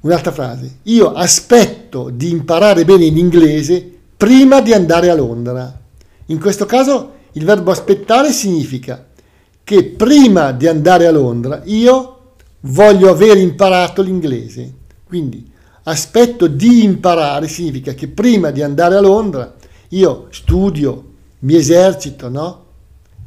Un'altra 0.00 0.32
frase. 0.32 0.78
Io 0.84 1.12
aspetto 1.12 2.10
di 2.10 2.30
imparare 2.30 2.84
bene 2.84 3.04
in 3.04 3.18
inglese 3.18 3.98
prima 4.16 4.60
di 4.60 4.72
andare 4.72 5.10
a 5.10 5.14
Londra. 5.14 5.78
In 6.26 6.40
questo 6.40 6.64
caso 6.64 7.12
il 7.32 7.44
verbo 7.44 7.70
aspettare 7.70 8.32
significa 8.32 9.06
che 9.62 9.84
prima 9.84 10.52
di 10.52 10.66
andare 10.66 11.06
a 11.06 11.10
Londra 11.10 11.62
io 11.64 12.34
voglio 12.60 13.10
aver 13.10 13.36
imparato 13.36 14.02
l'inglese. 14.02 14.72
Quindi 15.06 15.50
aspetto 15.82 16.46
di 16.46 16.82
imparare 16.82 17.46
significa 17.46 17.92
che 17.92 18.08
prima 18.08 18.50
di 18.50 18.62
andare 18.62 18.96
a 18.96 19.00
Londra 19.00 19.54
io 19.88 20.28
studio, 20.30 21.04
mi 21.40 21.56
esercito, 21.56 22.28
no? 22.28 22.64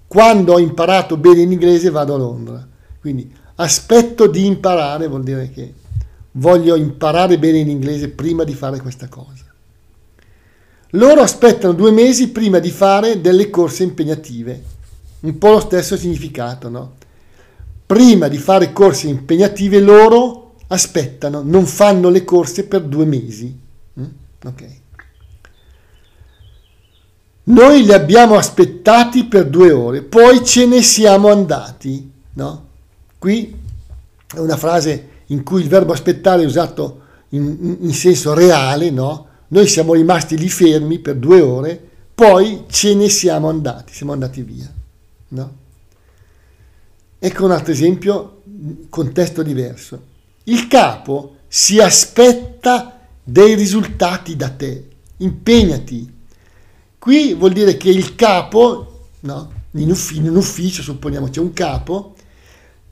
Quando 0.07 0.53
ho 0.53 0.59
imparato 0.59 1.17
bene 1.17 1.43
l'inglese 1.43 1.89
vado 1.89 2.15
a 2.15 2.17
Londra. 2.17 2.67
Quindi 2.99 3.31
aspetto 3.55 4.27
di 4.27 4.45
imparare 4.45 5.07
vuol 5.07 5.23
dire 5.23 5.49
che 5.49 5.73
voglio 6.33 6.75
imparare 6.75 7.37
bene 7.37 7.63
l'inglese 7.63 8.09
prima 8.09 8.43
di 8.43 8.53
fare 8.53 8.79
questa 8.79 9.07
cosa. 9.07 9.43
Loro 10.91 11.21
aspettano 11.21 11.73
due 11.73 11.91
mesi 11.91 12.29
prima 12.29 12.59
di 12.59 12.69
fare 12.69 13.19
delle 13.19 13.49
corse 13.49 13.83
impegnative. 13.83 14.63
Un 15.21 15.37
po' 15.37 15.51
lo 15.51 15.59
stesso 15.59 15.97
significato, 15.97 16.69
no? 16.69 16.93
Prima 17.85 18.27
di 18.27 18.37
fare 18.37 18.71
corse 18.71 19.07
impegnative 19.07 19.79
loro 19.79 20.55
aspettano, 20.67 21.41
non 21.43 21.65
fanno 21.65 22.09
le 22.09 22.23
corse 22.23 22.65
per 22.65 22.81
due 22.81 23.05
mesi. 23.05 23.59
Mm? 23.99 24.05
Ok. 24.45 24.81
Noi 27.45 27.83
li 27.83 27.93
abbiamo 27.93 28.35
aspettati 28.35 29.25
per 29.25 29.47
due 29.47 29.71
ore, 29.71 30.01
poi 30.01 30.45
ce 30.45 30.65
ne 30.65 30.81
siamo 30.81 31.29
andati. 31.29 32.11
No? 32.33 32.67
Qui 33.17 33.55
è 34.33 34.39
una 34.39 34.57
frase 34.57 35.09
in 35.33 35.43
cui 35.43 35.61
il 35.61 35.67
verbo 35.67 35.91
aspettare 35.93 36.43
è 36.43 36.45
usato 36.45 37.01
in, 37.29 37.77
in 37.81 37.93
senso 37.93 38.33
reale, 38.33 38.91
no? 38.91 39.27
Noi 39.47 39.67
siamo 39.67 39.93
rimasti 39.93 40.37
lì 40.37 40.47
fermi 40.47 40.99
per 40.99 41.15
due 41.15 41.41
ore, 41.41 41.89
poi 42.13 42.65
ce 42.69 42.93
ne 42.93 43.09
siamo 43.09 43.49
andati, 43.49 43.93
siamo 43.93 44.11
andati 44.11 44.41
via. 44.41 44.71
No? 45.29 45.55
Ecco 47.19 47.45
un 47.45 47.51
altro 47.51 47.71
esempio, 47.71 48.41
contesto 48.89 49.43
diverso. 49.43 50.11
Il 50.45 50.67
capo 50.67 51.37
si 51.47 51.79
aspetta 51.79 52.99
dei 53.23 53.55
risultati 53.55 54.35
da 54.35 54.49
te, 54.49 54.87
impegnati. 55.17 56.11
Qui 56.97 57.33
vuol 57.33 57.53
dire 57.53 57.77
che 57.77 57.89
il 57.89 58.15
capo, 58.15 59.07
no? 59.21 59.51
in, 59.71 59.89
ufficio, 59.89 60.21
in 60.21 60.29
un 60.29 60.35
ufficio 60.35 60.81
supponiamo 60.81 61.29
c'è 61.29 61.39
un 61.39 61.53
capo 61.53 62.12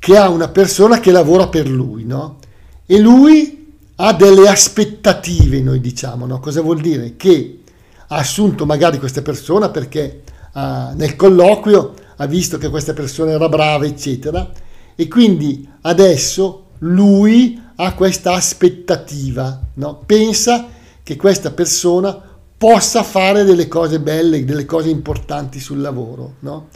che 0.01 0.17
ha 0.17 0.29
una 0.29 0.47
persona 0.47 0.99
che 0.99 1.11
lavora 1.11 1.47
per 1.47 1.69
lui, 1.69 2.05
no? 2.05 2.39
E 2.87 2.97
lui 2.97 3.75
ha 3.97 4.13
delle 4.13 4.47
aspettative, 4.47 5.61
noi 5.61 5.79
diciamo, 5.79 6.25
no? 6.25 6.39
Cosa 6.39 6.61
vuol 6.61 6.81
dire? 6.81 7.15
Che 7.15 7.59
ha 8.07 8.15
assunto 8.15 8.65
magari 8.65 8.97
questa 8.97 9.21
persona 9.21 9.69
perché 9.69 10.23
uh, 10.53 10.95
nel 10.95 11.15
colloquio 11.15 11.93
ha 12.15 12.25
visto 12.25 12.57
che 12.57 12.69
questa 12.69 12.93
persona 12.93 13.29
era 13.29 13.47
brava, 13.47 13.85
eccetera, 13.85 14.51
e 14.95 15.07
quindi 15.07 15.69
adesso 15.81 16.69
lui 16.79 17.61
ha 17.75 17.93
questa 17.93 18.33
aspettativa, 18.33 19.61
no? 19.75 20.01
pensa 20.03 20.67
che 21.03 21.15
questa 21.15 21.51
persona 21.51 22.19
possa 22.57 23.03
fare 23.03 23.43
delle 23.43 23.67
cose 23.67 23.99
belle, 23.99 24.43
delle 24.45 24.65
cose 24.65 24.89
importanti 24.89 25.59
sul 25.59 25.79
lavoro. 25.79 26.37
No? 26.39 26.69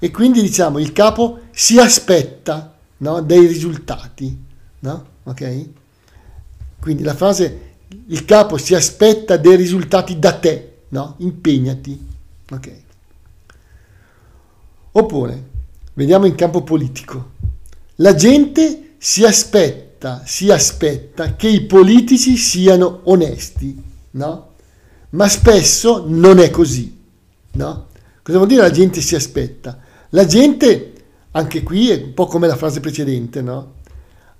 E 0.00 0.10
quindi 0.10 0.40
diciamo 0.40 0.78
il 0.78 0.92
capo 0.92 1.42
si 1.52 1.78
aspetta 1.78 2.74
no? 2.98 3.20
dei 3.20 3.46
risultati. 3.46 4.36
No? 4.80 5.06
Okay? 5.22 5.74
Quindi 6.80 7.02
la 7.02 7.14
frase 7.14 7.68
il 8.06 8.24
capo 8.24 8.56
si 8.56 8.74
aspetta 8.74 9.36
dei 9.36 9.56
risultati 9.56 10.18
da 10.18 10.32
te, 10.32 10.78
no? 10.88 11.14
impegnati. 11.18 12.08
Okay. 12.50 12.82
Oppure, 14.92 15.48
vediamo 15.94 16.26
in 16.26 16.34
campo 16.34 16.62
politico, 16.62 17.32
la 17.96 18.14
gente 18.14 18.94
si 18.98 19.24
aspetta, 19.24 20.22
si 20.24 20.50
aspetta 20.50 21.36
che 21.36 21.48
i 21.48 21.62
politici 21.62 22.36
siano 22.36 23.02
onesti, 23.04 23.80
no? 24.12 24.48
ma 25.10 25.28
spesso 25.28 26.04
non 26.06 26.38
è 26.38 26.50
così, 26.50 26.98
no? 27.52 27.88
Cosa 28.22 28.38
vuol 28.38 28.48
dire 28.48 28.62
la 28.62 28.70
gente 28.70 29.00
si 29.00 29.14
aspetta? 29.14 29.78
La 30.10 30.26
gente, 30.26 30.92
anche 31.32 31.62
qui 31.62 31.90
è 31.90 32.02
un 32.02 32.14
po' 32.14 32.26
come 32.26 32.48
la 32.48 32.56
frase 32.56 32.80
precedente, 32.80 33.42
no? 33.42 33.74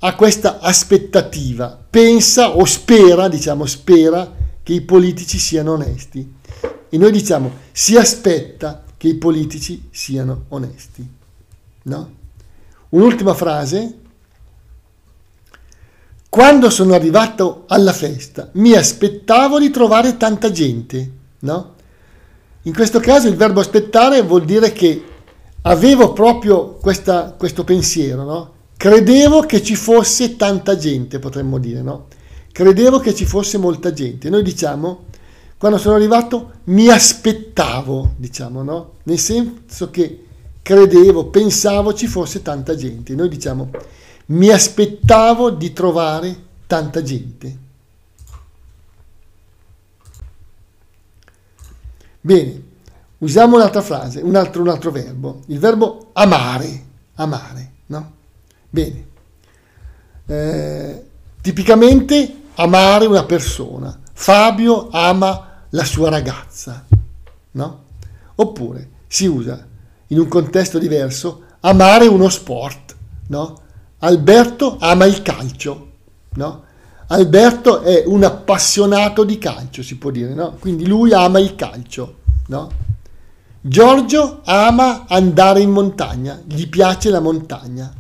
Ha 0.00 0.15
questa 0.15 0.59
aspettativa, 0.59 1.79
pensa 1.89 2.57
o 2.57 2.65
spera, 2.65 3.29
diciamo, 3.29 3.67
spera 3.67 4.33
che 4.62 4.73
i 4.73 4.81
politici 4.81 5.39
siano 5.39 5.73
onesti. 5.73 6.35
E 6.89 6.99
noi 6.99 7.12
diciamo, 7.12 7.53
si 7.71 7.97
aspetta 7.97 8.83
che 8.97 9.09
i 9.09 9.15
politici 9.15 9.89
siano 9.91 10.45
onesti, 10.49 11.09
no? 11.85 12.11
Un'ultima 12.91 13.35
frase. 13.35 13.99
Quando 16.29 16.71
sono 16.71 16.95
arrivato 16.95 17.65
alla 17.69 17.93
festa 17.93 18.50
mi 18.53 18.73
aspettavo 18.75 19.59
di 19.59 19.71
trovare 19.71 20.17
tanta 20.17 20.50
gente, 20.50 21.11
no? 21.41 21.75
In 22.62 22.75
questo 22.75 23.00
caso 23.00 23.29
il 23.29 23.37
verbo 23.37 23.61
aspettare 23.61 24.23
vuol 24.23 24.45
dire 24.45 24.73
che 24.73 25.05
avevo 25.62 26.12
proprio 26.12 26.75
questa, 26.75 27.33
questo 27.33 27.64
pensiero, 27.64 28.25
no? 28.25 28.52
Credevo 28.76 29.40
che 29.43 29.62
ci 29.62 29.76
fosse 29.76 30.37
tanta 30.37 30.76
gente, 30.76 31.19
potremmo 31.19 31.59
dire, 31.59 31.83
no? 31.83 32.07
Credevo 32.52 32.99
che 32.99 33.14
ci 33.14 33.26
fosse 33.26 33.59
molta 33.59 33.93
gente. 33.93 34.31
Noi 34.31 34.43
diciamo, 34.43 35.05
quando 35.59 35.76
sono 35.76 35.97
arrivato, 35.97 36.52
mi 36.64 36.88
aspettavo, 36.88 38.14
diciamo, 38.17 38.62
no? 38.62 38.93
Nel 39.02 39.19
senso 39.19 39.90
che 39.90 40.25
credevo, 40.62 41.26
pensavo 41.26 41.93
ci 41.93 42.07
fosse 42.07 42.40
tanta 42.40 42.75
gente. 42.75 43.14
Noi 43.14 43.29
diciamo, 43.29 43.71
mi 44.26 44.49
aspettavo 44.49 45.50
di 45.50 45.73
trovare 45.73 46.37
tanta 46.67 47.02
gente. 47.02 47.59
Bene, 52.23 52.62
usiamo 53.21 53.57
un'altra 53.57 53.83
frase, 53.83 54.21
un 54.21 54.35
altro, 54.35 54.62
un 54.62 54.69
altro 54.69 54.91
verbo, 54.91 55.43
il 55.47 55.59
verbo 55.59 56.11
amare, 56.12 56.85
amare, 57.15 57.73
no? 57.87 58.12
Bene, 58.69 59.07
eh, 60.27 61.07
tipicamente 61.41 62.35
amare 62.55 63.07
una 63.07 63.25
persona, 63.25 63.99
Fabio 64.12 64.89
ama 64.91 65.65
la 65.71 65.85
sua 65.85 66.11
ragazza, 66.11 66.87
no? 67.53 67.85
Oppure 68.37 68.89
si 69.07 69.27
usa 69.27 69.67
in 70.09 70.19
un 70.19 70.29
contesto 70.29 70.79
diverso 70.79 71.43
amare 71.61 72.07
uno 72.07 72.29
sport, 72.29 72.97
no? 73.29 73.59
Alberto 73.99 74.77
ama 74.81 75.05
il 75.05 75.21
calcio, 75.23 75.91
no? 76.35 76.65
Alberto 77.09 77.81
è 77.81 78.05
un 78.07 78.23
appassionato 78.23 79.25
di 79.25 79.37
calcio, 79.39 79.83
si 79.83 79.97
può 79.97 80.11
dire, 80.11 80.33
no? 80.33 80.57
Quindi 80.59 80.87
lui 80.87 81.12
ama 81.12 81.39
il 81.39 81.55
calcio, 81.57 82.19
no? 82.47 82.89
Giorgio 83.61 84.40
ama 84.45 85.07
andare 85.07 85.61
in 85.61 85.71
montagna, 85.71 86.40
gli 86.47 86.69
piace 86.69 87.11
la 87.11 87.21
montagna. 87.21 87.93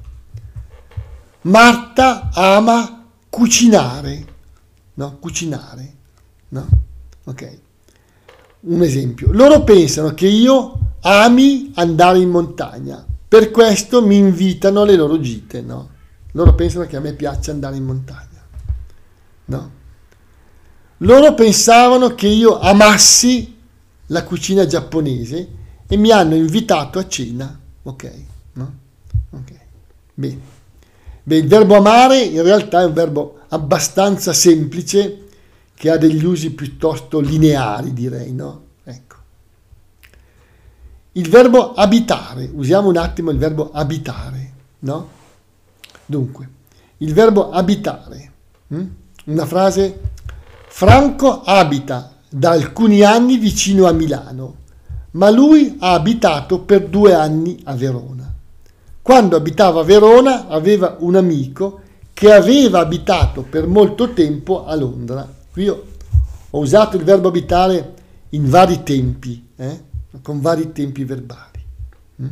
Marta 1.42 2.30
ama 2.32 3.06
cucinare, 3.28 4.26
no? 4.94 5.18
Cucinare, 5.18 5.94
no? 6.48 6.66
Ok. 7.24 7.58
Un 8.60 8.82
esempio. 8.82 9.32
Loro 9.32 9.62
pensano 9.64 10.14
che 10.14 10.26
io 10.26 10.78
ami 11.02 11.72
andare 11.74 12.18
in 12.18 12.30
montagna, 12.30 13.04
per 13.28 13.50
questo 13.50 14.04
mi 14.04 14.16
invitano 14.16 14.82
alle 14.82 14.96
loro 14.96 15.20
gite, 15.20 15.60
no? 15.60 15.88
Loro 16.32 16.54
pensano 16.54 16.86
che 16.86 16.96
a 16.96 17.00
me 17.00 17.12
piaccia 17.12 17.50
andare 17.50 17.76
in 17.76 17.84
montagna. 17.84 18.28
No? 19.46 19.70
Loro 20.98 21.34
pensavano 21.34 22.14
che 22.14 22.28
io 22.28 22.58
amassi 22.58 23.58
la 24.10 24.24
cucina 24.24 24.66
giapponese 24.66 25.48
e 25.86 25.96
mi 25.96 26.10
hanno 26.10 26.34
invitato 26.34 26.98
a 26.98 27.08
cena. 27.08 27.58
Ok, 27.82 28.12
no? 28.52 28.74
Ok, 29.30 29.52
bene. 30.14 30.58
Beh, 31.22 31.36
il 31.36 31.48
verbo 31.48 31.76
amare 31.76 32.20
in 32.20 32.42
realtà 32.42 32.82
è 32.82 32.84
un 32.84 32.92
verbo 32.92 33.40
abbastanza 33.48 34.32
semplice 34.32 35.26
che 35.74 35.90
ha 35.90 35.96
degli 35.96 36.24
usi 36.24 36.50
piuttosto 36.50 37.20
lineari, 37.20 37.92
direi, 37.92 38.32
no? 38.32 38.64
Ecco. 38.84 39.16
Il 41.12 41.28
verbo 41.28 41.72
abitare, 41.74 42.50
usiamo 42.52 42.88
un 42.88 42.96
attimo 42.96 43.30
il 43.30 43.38
verbo 43.38 43.70
abitare, 43.72 44.52
no? 44.80 45.08
Dunque, 46.06 46.48
il 46.98 47.12
verbo 47.12 47.50
abitare. 47.50 48.28
Hm? 48.68 48.86
una 49.24 49.46
frase, 49.46 50.00
Franco 50.68 51.42
abita 51.42 52.19
da 52.30 52.50
alcuni 52.50 53.02
anni 53.02 53.38
vicino 53.38 53.86
a 53.86 53.92
Milano, 53.92 54.56
ma 55.12 55.30
lui 55.30 55.76
ha 55.80 55.94
abitato 55.94 56.60
per 56.60 56.86
due 56.86 57.12
anni 57.12 57.60
a 57.64 57.74
Verona. 57.74 58.32
Quando 59.02 59.34
abitava 59.34 59.80
a 59.80 59.84
Verona 59.84 60.46
aveva 60.46 60.96
un 61.00 61.16
amico 61.16 61.80
che 62.12 62.32
aveva 62.32 62.78
abitato 62.78 63.42
per 63.42 63.66
molto 63.66 64.12
tempo 64.12 64.64
a 64.64 64.76
Londra. 64.76 65.28
Qui 65.50 65.68
ho, 65.68 65.84
usato 66.50 66.96
il 66.96 67.02
verbo 67.02 67.28
abitare 67.28 67.94
in 68.30 68.48
vari 68.48 68.82
tempi, 68.82 69.48
eh? 69.56 69.82
con 70.22 70.40
vari 70.40 70.70
tempi 70.72 71.02
verbali. 71.04 71.64
Mm? 72.22 72.26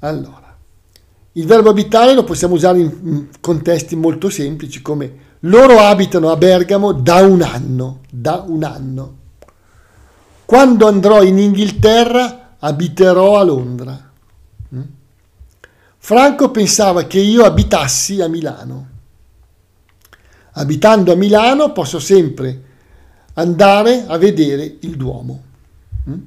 Allora, 0.00 0.56
il 1.32 1.46
verbo 1.46 1.70
abitare 1.70 2.14
lo 2.14 2.24
possiamo 2.24 2.54
usare 2.54 2.80
in 2.80 3.28
contesti 3.40 3.94
molto 3.94 4.28
semplici 4.28 4.82
come 4.82 5.30
loro 5.44 5.78
abitano 5.80 6.30
a 6.30 6.36
Bergamo 6.36 6.92
da 6.92 7.16
un 7.16 7.42
anno, 7.42 8.00
da 8.10 8.44
un 8.46 8.62
anno. 8.62 9.16
Quando 10.44 10.86
andrò 10.86 11.22
in 11.22 11.38
Inghilterra 11.38 12.56
abiterò 12.58 13.38
a 13.38 13.42
Londra. 13.42 14.10
Mm? 14.74 14.82
Franco 15.98 16.50
pensava 16.50 17.04
che 17.04 17.18
io 17.18 17.44
abitassi 17.44 18.20
a 18.20 18.28
Milano. 18.28 18.88
Abitando 20.52 21.12
a 21.12 21.16
Milano 21.16 21.72
posso 21.72 21.98
sempre 21.98 22.70
andare 23.34 24.04
a 24.06 24.16
vedere 24.18 24.76
il 24.80 24.96
Duomo. 24.96 25.42
Mm? 26.08 26.20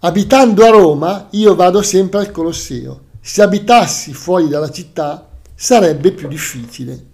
Abitando 0.00 0.64
a 0.64 0.70
Roma 0.70 1.26
io 1.30 1.54
vado 1.54 1.82
sempre 1.82 2.20
al 2.20 2.30
Colosseo. 2.30 3.02
Se 3.20 3.42
abitassi 3.42 4.14
fuori 4.14 4.48
dalla 4.48 4.70
città 4.70 5.28
sarebbe 5.54 6.12
più 6.12 6.28
difficile. 6.28 7.12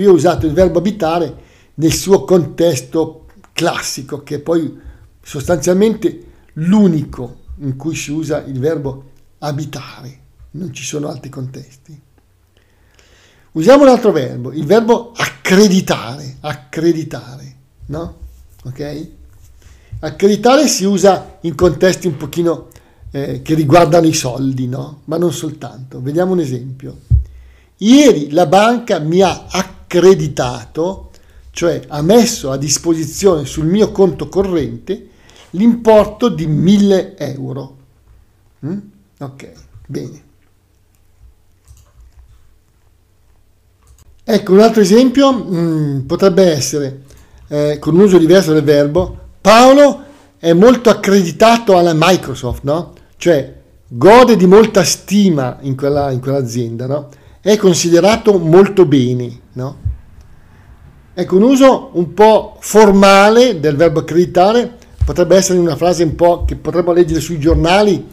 Qui 0.00 0.08
ho 0.08 0.12
usato 0.14 0.46
il 0.46 0.54
verbo 0.54 0.78
abitare 0.78 1.36
nel 1.74 1.92
suo 1.92 2.24
contesto 2.24 3.26
classico, 3.52 4.22
che 4.22 4.36
è 4.36 4.38
poi 4.38 4.74
sostanzialmente 5.22 6.24
l'unico 6.54 7.40
in 7.58 7.76
cui 7.76 7.94
si 7.94 8.10
usa 8.10 8.42
il 8.44 8.58
verbo 8.58 9.10
abitare, 9.40 10.20
non 10.52 10.72
ci 10.72 10.84
sono 10.84 11.08
altri 11.08 11.28
contesti. 11.28 12.00
Usiamo 13.52 13.82
un 13.82 13.88
altro 13.90 14.10
verbo, 14.10 14.52
il 14.52 14.64
verbo 14.64 15.12
accreditare, 15.14 16.36
accreditare, 16.40 17.56
no? 17.88 18.16
Ok? 18.64 19.08
Accreditare 19.98 20.66
si 20.66 20.84
usa 20.84 21.36
in 21.42 21.54
contesti 21.54 22.06
un 22.06 22.16
pochino 22.16 22.68
eh, 23.10 23.42
che 23.42 23.52
riguardano 23.52 24.06
i 24.06 24.14
soldi, 24.14 24.66
no? 24.66 25.02
Ma 25.04 25.18
non 25.18 25.34
soltanto. 25.34 26.00
Vediamo 26.00 26.32
un 26.32 26.40
esempio. 26.40 27.00
Ieri 27.76 28.30
la 28.30 28.46
banca 28.46 28.98
mi 28.98 29.20
ha 29.20 29.44
accreditato 29.46 29.78
accreditato, 29.90 31.10
cioè 31.50 31.82
ha 31.88 32.00
messo 32.00 32.52
a 32.52 32.56
disposizione 32.56 33.44
sul 33.44 33.66
mio 33.66 33.90
conto 33.90 34.28
corrente 34.28 35.08
l'importo 35.50 36.28
di 36.28 36.46
1000 36.46 37.16
euro. 37.16 37.76
Mm? 38.64 38.78
Ok, 39.18 39.52
bene. 39.86 40.22
Ecco, 44.22 44.52
un 44.52 44.60
altro 44.60 44.80
esempio 44.80 45.32
mh, 45.32 46.04
potrebbe 46.06 46.52
essere, 46.52 47.02
eh, 47.48 47.78
con 47.80 47.96
un 47.96 48.02
uso 48.02 48.16
diverso 48.16 48.52
del 48.52 48.62
verbo, 48.62 49.18
Paolo 49.40 50.04
è 50.38 50.52
molto 50.52 50.88
accreditato 50.88 51.76
alla 51.76 51.94
Microsoft, 51.96 52.62
no? 52.62 52.92
Cioè 53.16 53.58
gode 53.88 54.36
di 54.36 54.46
molta 54.46 54.84
stima 54.84 55.58
in, 55.62 55.74
quella, 55.74 56.12
in 56.12 56.20
quell'azienda, 56.20 56.86
no? 56.86 57.08
È 57.40 57.56
considerato 57.56 58.38
molto 58.38 58.86
bene, 58.86 59.48
no? 59.52 59.88
Ecco, 61.12 61.36
un 61.36 61.42
uso 61.42 61.90
un 61.94 62.14
po' 62.14 62.56
formale 62.60 63.60
del 63.60 63.76
verbo 63.76 64.00
accreditare 64.00 64.78
potrebbe 65.04 65.36
essere 65.36 65.58
una 65.58 65.76
frase 65.76 66.04
un 66.04 66.14
po' 66.14 66.44
che 66.44 66.56
potremmo 66.56 66.92
leggere 66.92 67.20
sui 67.20 67.38
giornali 67.38 68.06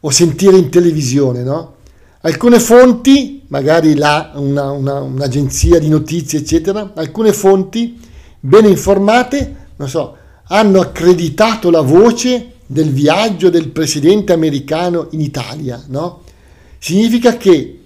o 0.00 0.10
sentire 0.10 0.56
in 0.56 0.68
televisione, 0.68 1.42
no? 1.42 1.76
Alcune 2.20 2.60
fonti, 2.60 3.42
magari 3.48 3.94
là 3.94 4.32
una, 4.34 4.70
una, 4.70 5.00
un'agenzia 5.00 5.78
di 5.78 5.88
notizie, 5.88 6.40
eccetera, 6.40 6.92
alcune 6.94 7.32
fonti 7.32 7.98
ben 8.40 8.66
informate, 8.66 9.68
non 9.76 9.88
so, 9.88 10.16
hanno 10.48 10.80
accreditato 10.80 11.70
la 11.70 11.80
voce 11.80 12.52
del 12.66 12.90
viaggio 12.90 13.50
del 13.50 13.68
presidente 13.68 14.32
americano 14.32 15.08
in 15.12 15.20
Italia, 15.20 15.82
no? 15.88 16.22
Significa 16.78 17.36
che 17.36 17.77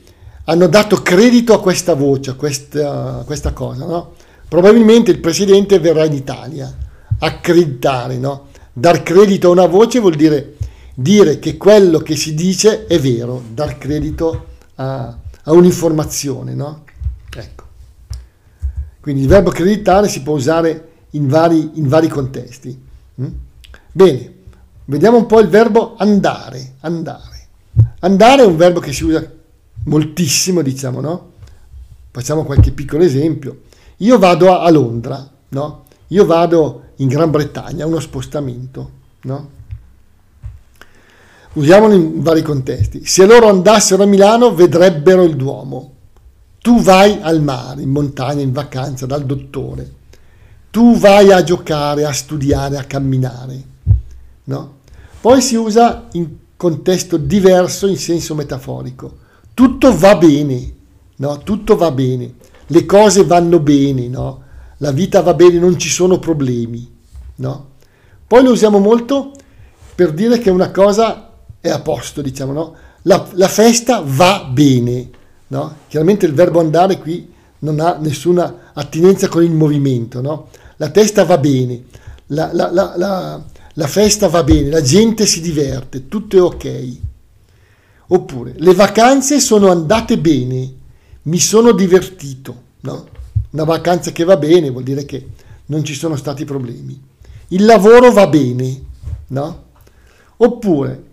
hanno 0.45 0.67
dato 0.67 1.03
credito 1.03 1.55
a 1.55 1.61
questa 1.61 1.95
voce, 1.95 2.31
a 2.31 2.35
questa, 2.35 3.21
a 3.21 3.25
questa 3.25 3.53
cosa, 3.53 3.85
no? 3.85 4.15
Probabilmente 4.49 5.11
il 5.11 5.21
presidente 5.21 5.79
verrà 5.79 6.05
in 6.05 6.13
Italia. 6.13 6.75
accreditare, 7.19 8.17
no? 8.17 8.49
Dar 8.73 9.03
credito 9.03 9.49
a 9.49 9.53
una 9.53 9.67
voce 9.67 10.01
vuol 10.01 10.15
dire 10.15 10.57
dire 10.95 11.39
che 11.39 11.57
quello 11.57 11.99
che 11.99 12.17
si 12.17 12.35
dice 12.35 12.87
è 12.87 12.99
vero, 12.99 13.43
dar 13.53 13.79
credito 13.79 14.47
a, 14.77 15.17
a 15.45 15.53
un'informazione, 15.53 16.55
no? 16.55 16.85
Ecco. 17.35 17.65
Quindi 19.01 19.23
il 19.23 19.29
verbo 19.29 19.51
accreditare 19.51 20.09
si 20.09 20.23
può 20.23 20.35
usare 20.35 20.89
in 21.11 21.29
vari, 21.29 21.73
in 21.75 21.89
vari 21.89 22.09
contesti. 22.09 22.81
Mm? 23.21 23.27
Bene, 23.91 24.35
vediamo 24.85 25.17
un 25.17 25.27
po' 25.27 25.41
il 25.41 25.49
verbo 25.49 25.95
andare, 25.97 26.75
andare. 26.81 27.31
Andare 28.01 28.43
è 28.43 28.47
un 28.47 28.57
verbo 28.57 28.81
che 28.81 28.93
si 28.93 29.05
usa 29.05 29.29
moltissimo, 29.85 30.63
diciamo, 30.63 31.01
no? 31.01 31.31
Facciamo 32.11 32.45
qualche 32.45 32.73
piccolo 32.73 33.05
esempio. 33.05 33.63
Io 33.99 34.19
vado 34.19 34.59
a 34.59 34.71
Londra, 34.71 35.29
no? 35.51 35.85
Io 36.09 36.27
vado 36.27 36.83
in 36.97 37.09
Gran 37.09 37.31
Bretagna, 37.31 37.87
uno 37.87 38.01
spostamento, 38.01 38.91
no? 39.23 39.61
Usiamolo 41.55 41.95
in 41.95 42.23
vari 42.23 42.43
contesti. 42.43 43.05
Se 43.05 43.27
loro 43.27 43.49
andassero 43.49 44.03
a 44.03 44.07
Milano 44.07 44.55
vedrebbero 44.55 45.23
il 45.23 45.37
Duomo. 45.37 45.91
Tu 46.61 46.81
vai 46.81 47.19
al 47.21 47.43
mare, 47.43 47.83
in 47.83 47.91
montagna, 47.91 48.41
in 48.41 48.53
vacanza, 48.53 49.05
dal 49.05 49.25
dottore. 49.27 50.01
Tu 50.71 50.97
vai 50.97 51.33
a 51.33 51.43
giocare, 51.43 52.05
a 52.05 52.13
studiare, 52.13 52.79
a 52.79 52.85
camminare. 52.85 53.63
No? 54.45 54.75
Poi 55.21 55.43
si 55.43 55.57
usa 55.57 56.09
in 56.13 56.29
contesto 56.57 57.17
diverso 57.17 57.87
in 57.87 57.97
senso 57.97 58.35
metaforico. 58.35 59.19
Tutto 59.55 59.97
va 59.97 60.17
bene, 60.17 60.75
no? 61.17 61.39
Tutto 61.39 61.77
va 61.77 61.91
bene. 61.91 62.35
Le 62.67 62.87
cose 62.87 63.25
vanno 63.25 63.61
bene, 63.61 64.09
no? 64.09 64.43
La 64.79 64.91
vita 64.91 65.21
va 65.21 65.35
bene, 65.35 65.59
non 65.59 65.79
ci 65.79 65.89
sono 65.89 66.19
problemi, 66.19 66.91
no? 67.37 67.71
Poi 68.27 68.43
lo 68.43 68.53
usiamo 68.53 68.79
molto 68.79 69.33
per 69.95 70.13
dire 70.13 70.39
che 70.39 70.51
una 70.51 70.71
cosa 70.71 71.31
è 71.61 71.69
a 71.69 71.81
posto, 71.81 72.23
diciamo, 72.23 72.53
no? 72.53 72.75
La, 73.03 73.27
la 73.33 73.49
festa 73.49 74.03
va 74.05 74.49
bene, 74.51 75.11
no? 75.49 75.77
Chiaramente 75.89 76.27
il 76.27 76.33
verbo 76.33 76.61
andare 76.61 76.99
qui 76.99 77.31
non 77.61 77.79
ha 77.81 77.97
nessuna 78.01 78.71
attinenza 78.73 79.29
con 79.29 79.45
il 79.45 79.53
movimento, 79.53 80.21
no? 80.21 80.49
La 80.77 80.89
testa 80.89 81.25
va 81.25 81.39
bene, 81.39 81.85
la, 82.29 82.51
la, 82.53 82.71
la, 82.73 83.45
la 83.75 83.87
festa 83.87 84.29
va 84.29 84.43
bene, 84.43 84.71
la 84.71 84.81
gente 84.81 85.27
si 85.27 85.41
diverte, 85.41 86.09
tutto 86.09 86.37
è 86.37 86.43
ok. 86.43 86.97
Oppure, 88.09 88.55
le 88.57 88.75
vacanze 88.75 89.41
sono 89.41 89.71
andate 89.71 90.19
bene, 90.19 90.73
mi 91.23 91.39
sono 91.39 91.73
divertito, 91.73 92.63
no? 92.81 93.07
Una 93.51 93.65
vacanza 93.65 94.13
che 94.13 94.25
va 94.25 94.37
bene 94.37 94.71
vuol 94.71 94.83
dire 94.83 95.05
che 95.05 95.29
non 95.67 95.85
ci 95.85 95.95
sono 95.95 96.17
stati 96.17 96.45
problemi. 96.45 97.01
Il 97.49 97.65
lavoro 97.65 98.11
va 98.13 98.27
bene, 98.27 98.81
no? 99.29 99.65
Oppure, 100.39 101.11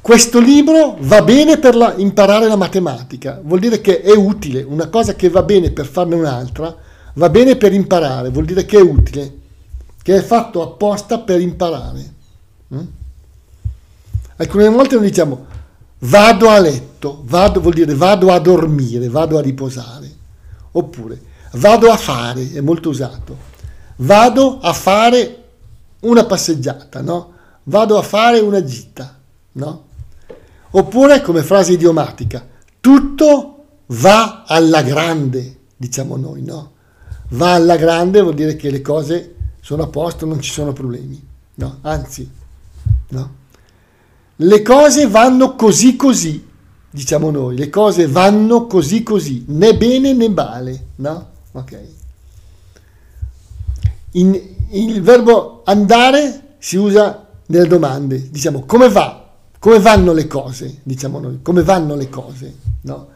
questo 0.00 0.40
libro 0.40 0.96
va 1.00 1.22
bene 1.22 1.58
per 1.58 1.74
la, 1.74 1.94
imparare 1.96 2.48
la 2.48 2.56
matematica, 2.56 3.40
vuol 3.42 3.60
dire 3.60 3.80
che 3.80 4.00
è 4.00 4.14
utile, 4.14 4.62
una 4.62 4.88
cosa 4.88 5.14
che 5.14 5.28
va 5.28 5.42
bene 5.42 5.70
per 5.70 5.86
farne 5.86 6.14
un'altra, 6.14 6.74
va 7.14 7.28
bene 7.28 7.56
per 7.56 7.72
imparare, 7.72 8.30
vuol 8.30 8.44
dire 8.44 8.64
che 8.64 8.78
è 8.78 8.80
utile, 8.80 9.36
che 10.02 10.16
è 10.16 10.22
fatto 10.22 10.62
apposta 10.62 11.18
per 11.18 11.40
imparare. 11.40 12.14
Mm? 12.74 12.86
Alcune 14.36 14.68
volte 14.68 14.94
noi 14.94 15.08
diciamo 15.08 15.46
vado 15.98 16.48
a 16.48 16.58
letto, 16.58 17.22
vado 17.24 17.60
vuol 17.60 17.74
dire 17.74 17.94
vado 17.94 18.30
a 18.32 18.38
dormire, 18.38 19.08
vado 19.08 19.38
a 19.38 19.40
riposare, 19.40 20.10
oppure 20.72 21.20
vado 21.52 21.90
a 21.90 21.96
fare, 21.96 22.52
è 22.52 22.60
molto 22.60 22.90
usato, 22.90 23.36
vado 23.96 24.58
a 24.60 24.72
fare 24.72 25.44
una 26.00 26.24
passeggiata, 26.24 27.00
no? 27.00 27.32
Vado 27.64 27.98
a 27.98 28.02
fare 28.02 28.38
una 28.38 28.62
gita, 28.62 29.18
no? 29.52 29.84
Oppure 30.70 31.20
come 31.22 31.42
frase 31.42 31.72
idiomatica, 31.72 32.46
tutto 32.80 33.64
va 33.86 34.44
alla 34.46 34.82
grande, 34.82 35.58
diciamo 35.76 36.16
noi, 36.16 36.42
no? 36.42 36.72
Va 37.30 37.54
alla 37.54 37.76
grande 37.76 38.20
vuol 38.20 38.34
dire 38.34 38.56
che 38.56 38.70
le 38.70 38.80
cose 38.80 39.34
sono 39.60 39.82
a 39.82 39.88
posto, 39.88 40.24
non 40.24 40.40
ci 40.40 40.50
sono 40.50 40.72
problemi, 40.72 41.20
no? 41.54 41.78
Anzi, 41.82 42.30
no? 43.08 43.30
Le 44.40 44.62
cose 44.62 45.06
vanno 45.06 45.54
così 45.54 45.96
così, 45.96 46.46
diciamo 46.90 47.30
noi, 47.30 47.56
le 47.56 47.70
cose 47.70 48.06
vanno 48.06 48.66
così 48.66 49.02
così, 49.02 49.44
né 49.48 49.76
bene 49.76 50.12
né 50.12 50.28
male, 50.28 50.86
no? 50.96 51.28
Ok. 51.52 51.78
In, 54.12 54.40
il 54.70 55.02
verbo 55.02 55.62
andare 55.64 56.54
si 56.58 56.76
usa 56.76 57.26
nelle 57.46 57.66
domande, 57.66 58.30
diciamo 58.30 58.64
come 58.64 58.88
va? 58.88 59.28
come 59.58 59.78
vanno 59.80 60.12
le 60.12 60.26
cose, 60.26 60.80
diciamo 60.82 61.18
noi, 61.18 61.40
come 61.42 61.62
vanno 61.62 61.96
le 61.96 62.08
cose, 62.08 62.54
no? 62.82 63.08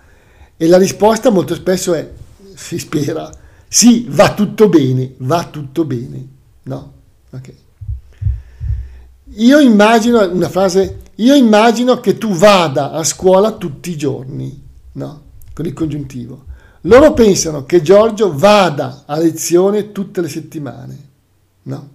E 0.57 0.67
la 0.67 0.77
risposta 0.77 1.31
molto 1.31 1.55
spesso 1.55 1.95
è, 1.95 2.11
si 2.55 2.79
spera, 2.79 3.31
sì, 3.69 4.07
va 4.09 4.35
tutto 4.35 4.69
bene, 4.69 5.15
va 5.19 5.45
tutto 5.51 5.85
bene, 5.85 6.27
no? 6.65 6.93
Ok. 7.31 7.53
Io 9.37 9.61
immagino, 9.61 10.29
una 10.31 10.49
frase, 10.49 11.01
io 11.17 11.35
immagino 11.35 12.01
che 12.01 12.19
tu 12.19 12.33
vada 12.33 12.93
a 12.93 13.05
scuola 13.05 13.53
tutti 13.53 13.91
i 13.91 13.97
giorni, 13.97 14.63
no? 14.93 15.23
Con 15.53 15.67
il 15.67 15.73
congiuntivo. 15.73 16.45
Loro 16.83 17.13
pensano 17.13 17.65
che 17.65 17.83
Giorgio 17.83 18.37
vada 18.37 19.05
a 19.07 19.17
lezione 19.19 19.93
tutte 19.93 20.21
le 20.21 20.29
settimane, 20.29 20.99
no? 21.63 21.89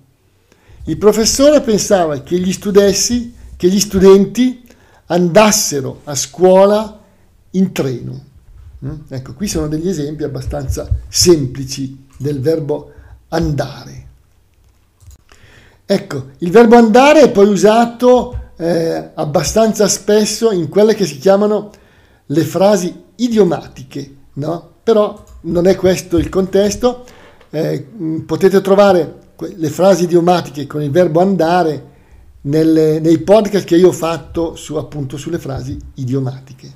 Il 0.86 0.98
professore 0.98 1.62
pensava 1.62 2.22
che 2.22 2.40
gli 2.40 2.54
studessi 2.54 3.36
che 3.58 3.70
gli 3.70 3.80
studenti 3.80 4.64
andassero 5.08 6.02
a 6.06 6.16
scuola 6.16 7.02
in 7.52 7.72
treno. 7.74 8.26
Mm? 8.86 8.96
Ecco, 9.10 9.34
qui 9.34 9.48
sono 9.48 9.68
degli 9.68 9.90
esempi 9.90 10.24
abbastanza 10.24 10.88
semplici 11.08 12.06
del 12.16 12.40
verbo 12.40 12.94
andare. 13.30 14.06
Ecco, 15.86 16.28
il 16.40 16.52
verbo 16.52 16.76
andare 16.76 17.22
è 17.22 17.32
poi 17.32 17.48
usato 17.48 18.47
eh, 18.58 19.12
abbastanza 19.14 19.88
spesso 19.88 20.52
in 20.52 20.68
quelle 20.70 20.96
che 20.96 21.06
si 21.06 21.18
chiamano 21.18 21.72
le 22.26 22.44
frasi 22.44 23.04
idiomatiche, 23.16 24.16
no? 24.34 24.72
Però 24.84 25.24
non 25.42 25.68
è 25.68 25.76
questo 25.76 26.18
il 26.18 26.30
contesto. 26.30 27.06
Eh, 27.50 27.86
potete 28.26 28.62
trovare 28.62 29.26
le 29.40 29.70
frasi 29.70 30.04
idiomatiche 30.04 30.66
con 30.66 30.82
il 30.82 30.92
verbo 30.92 31.22
andare 31.22 31.96
nelle, 32.42 33.00
nei 33.00 33.20
podcast 33.20 33.66
che 33.66 33.76
io 33.76 33.90
ho 33.90 33.94
fatto 33.94 34.56
su, 34.56 34.76
appunto 34.76 35.18
sulle 35.18 35.40
frasi 35.40 35.78
idiomatiche. 35.96 36.72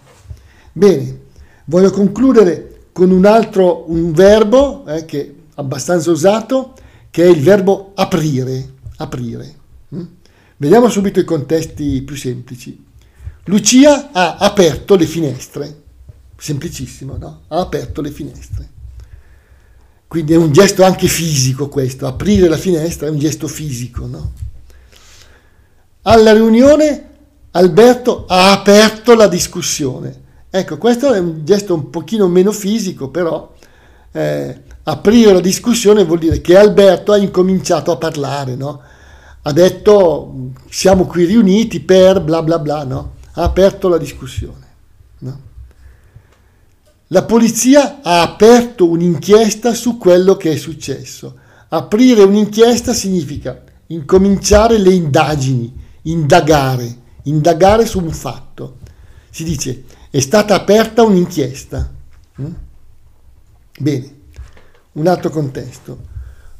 Bene, 0.72 1.20
voglio 1.66 1.92
concludere 1.92 2.86
con 2.92 3.12
un 3.12 3.26
altro 3.26 3.90
un 3.90 4.12
verbo 4.12 4.86
eh, 4.86 5.06
che 5.06 5.22
è 5.22 5.32
abbastanza 5.56 6.12
usato, 6.12 6.74
che 7.10 7.24
è 7.24 7.28
il 7.28 7.42
verbo 7.42 7.92
aprire. 7.96 8.74
aprire. 8.98 9.56
Mm? 9.96 10.04
Vediamo 10.62 10.90
subito 10.90 11.20
i 11.20 11.26
contesti 11.26 12.04
più 12.04 12.16
semplici. 12.16 12.86
Lucia 13.46 14.12
ha 14.12 14.36
aperto 14.36 14.96
le 14.96 15.08
finestre. 15.08 15.82
Semplicissimo, 16.38 17.18
no? 17.18 17.42
Ha 17.48 17.62
aperto 17.62 18.00
le 18.00 18.12
finestre. 18.12 18.70
Quindi 20.06 20.34
è 20.34 20.36
un 20.36 20.52
gesto 20.52 20.84
anche 20.84 21.08
fisico 21.08 21.68
questo, 21.68 22.06
aprire 22.06 22.48
la 22.48 22.58
finestra 22.58 23.08
è 23.08 23.10
un 23.10 23.18
gesto 23.18 23.48
fisico, 23.48 24.06
no? 24.06 24.34
Alla 26.04 26.32
riunione 26.32 27.10
Alberto 27.52 28.26
ha 28.28 28.52
aperto 28.52 29.16
la 29.16 29.28
discussione. 29.28 30.22
Ecco, 30.52 30.78
questo 30.78 31.12
è 31.12 31.18
un 31.18 31.44
gesto 31.44 31.74
un 31.74 31.90
pochino 31.90 32.28
meno 32.28 32.52
fisico, 32.52 33.10
però 33.10 33.52
eh, 34.12 34.62
aprire 34.84 35.34
la 35.34 35.42
discussione 35.42 36.04
vuol 36.04 36.20
dire 36.20 36.40
che 36.40 36.56
Alberto 36.56 37.14
ha 37.14 37.18
incominciato 37.18 37.92
a 37.92 37.98
parlare, 37.98 38.54
no? 38.54 38.91
Ha 39.44 39.52
detto 39.52 40.52
siamo 40.70 41.06
qui 41.06 41.26
riuniti 41.26 41.80
per 41.80 42.22
bla 42.22 42.44
bla 42.44 42.60
bla, 42.60 42.84
no? 42.84 43.14
Ha 43.34 43.44
aperto 43.44 43.88
la 43.88 43.98
discussione, 43.98 44.68
no? 45.20 45.40
La 47.08 47.24
polizia 47.24 48.02
ha 48.02 48.22
aperto 48.22 48.88
un'inchiesta 48.88 49.74
su 49.74 49.98
quello 49.98 50.38
che 50.38 50.52
è 50.52 50.58
successo. 50.58 51.38
Aprire 51.70 52.24
un'inchiesta 52.24 52.94
significa 52.94 53.64
incominciare 53.88 54.78
le 54.78 54.94
indagini, 54.94 55.74
indagare, 56.04 56.98
indagare 57.24 57.86
su 57.86 58.00
un 58.00 58.12
fatto. 58.12 58.78
Si 59.30 59.44
dice 59.44 59.84
è 60.10 60.20
stata 60.20 60.56
aperta 60.56 61.04
un'inchiesta. 61.04 61.90
Mm? 62.42 62.54
Bene, 63.80 64.16
un 64.94 65.08
altro 65.08 65.30
contesto. 65.30 66.00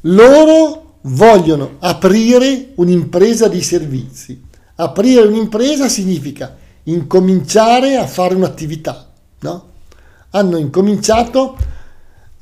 Loro 0.02 0.81
vogliono 1.02 1.76
aprire 1.80 2.72
un'impresa 2.76 3.48
di 3.48 3.62
servizi. 3.62 4.40
Aprire 4.76 5.26
un'impresa 5.26 5.88
significa 5.88 6.56
incominciare 6.84 7.96
a 7.96 8.06
fare 8.06 8.34
un'attività, 8.34 9.12
no? 9.40 9.70
Hanno 10.30 10.56
incominciato 10.56 11.56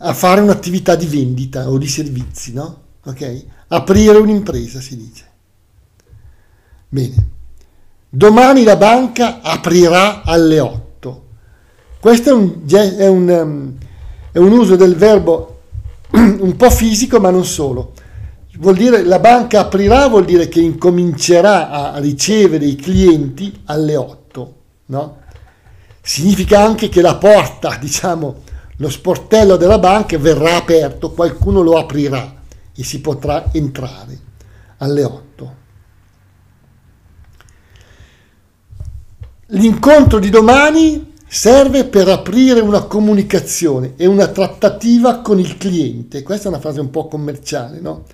a 0.02 0.12
fare 0.14 0.40
un'attività 0.40 0.94
di 0.94 1.06
vendita 1.06 1.68
o 1.68 1.76
di 1.76 1.88
servizi, 1.88 2.52
no? 2.52 2.82
ok? 3.04 3.44
Aprire 3.68 4.16
un'impresa 4.16 4.80
si 4.80 4.96
dice. 4.96 5.24
Bene. 6.88 7.28
Domani 8.08 8.64
la 8.64 8.76
banca 8.76 9.40
aprirà 9.40 10.22
alle 10.22 10.58
8. 10.58 11.26
Questo 12.00 12.30
è 12.30 12.32
un, 12.32 12.62
è 12.66 13.06
un, 13.06 13.74
è 14.32 14.38
un 14.38 14.52
uso 14.52 14.76
del 14.76 14.96
verbo 14.96 15.60
un 16.10 16.56
po' 16.56 16.70
fisico, 16.70 17.20
ma 17.20 17.30
non 17.30 17.44
solo. 17.44 17.92
Vuol 18.60 18.76
dire 18.76 19.02
la 19.04 19.18
banca 19.18 19.60
aprirà, 19.60 20.06
vuol 20.08 20.26
dire 20.26 20.46
che 20.48 20.60
incomincerà 20.60 21.70
a 21.70 21.98
ricevere 21.98 22.66
i 22.66 22.76
clienti 22.76 23.62
alle 23.64 23.96
8, 23.96 24.54
no? 24.86 25.18
Significa 26.02 26.60
anche 26.60 26.90
che 26.90 27.00
la 27.00 27.16
porta, 27.16 27.76
diciamo, 27.80 28.42
lo 28.76 28.90
sportello 28.90 29.56
della 29.56 29.78
banca 29.78 30.18
verrà 30.18 30.56
aperto, 30.56 31.12
qualcuno 31.12 31.62
lo 31.62 31.78
aprirà 31.78 32.34
e 32.74 32.84
si 32.84 33.00
potrà 33.00 33.46
entrare 33.50 34.18
alle 34.76 35.04
8. 35.04 35.54
L'incontro 39.52 40.18
di 40.18 40.28
domani 40.28 41.14
serve 41.26 41.86
per 41.86 42.08
aprire 42.08 42.60
una 42.60 42.82
comunicazione 42.82 43.94
e 43.96 44.04
una 44.04 44.26
trattativa 44.26 45.20
con 45.20 45.38
il 45.38 45.56
cliente. 45.56 46.22
Questa 46.22 46.44
è 46.44 46.48
una 46.50 46.60
frase 46.60 46.80
un 46.80 46.90
po' 46.90 47.08
commerciale, 47.08 47.80
no? 47.80 48.04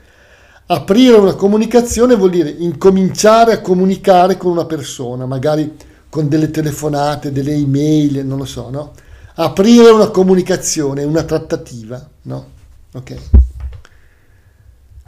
Aprire 0.66 1.16
una 1.16 1.34
comunicazione 1.34 2.16
vuol 2.16 2.30
dire 2.30 2.48
incominciare 2.50 3.52
a 3.52 3.60
comunicare 3.60 4.36
con 4.36 4.50
una 4.50 4.64
persona, 4.64 5.26
magari 5.26 5.76
con 6.08 6.28
delle 6.28 6.50
telefonate, 6.50 7.30
delle 7.30 7.52
email, 7.52 8.26
non 8.26 8.38
lo 8.38 8.44
so, 8.44 8.70
no? 8.70 8.92
aprire 9.36 9.90
una 9.90 10.08
comunicazione, 10.08 11.04
una 11.04 11.24
trattativa, 11.24 12.04
no? 12.22 12.46
Ok. 12.92 13.16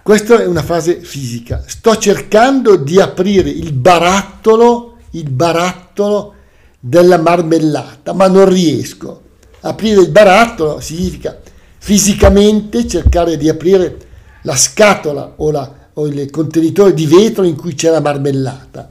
Questa 0.03 0.41
è 0.41 0.47
una 0.47 0.63
frase 0.63 1.01
fisica. 1.01 1.63
Sto 1.67 1.97
cercando 1.97 2.77
di 2.77 3.01
aprire 3.01 3.51
il 3.51 3.73
barattolo, 3.73 4.97
il 5.11 5.29
barattolo 5.29 6.35
della 6.81 7.19
marmellata, 7.19 8.13
ma 8.13 8.27
non 8.27 8.49
riesco. 8.49 9.23
Aprire 9.61 10.01
il 10.01 10.11
barattolo 10.11 10.81
significa 10.81 11.39
fisicamente 11.79 12.87
cercare 12.87 13.37
di 13.37 13.49
aprire 13.49 14.08
la 14.49 14.57
scatola 14.57 15.35
o, 15.37 15.51
la, 15.51 15.91
o 15.93 16.07
il 16.07 16.31
contenitore 16.31 16.95
di 16.95 17.05
vetro 17.05 17.45
in 17.45 17.55
cui 17.55 17.75
c'è 17.75 17.91
la 17.91 18.01
marmellata, 18.01 18.91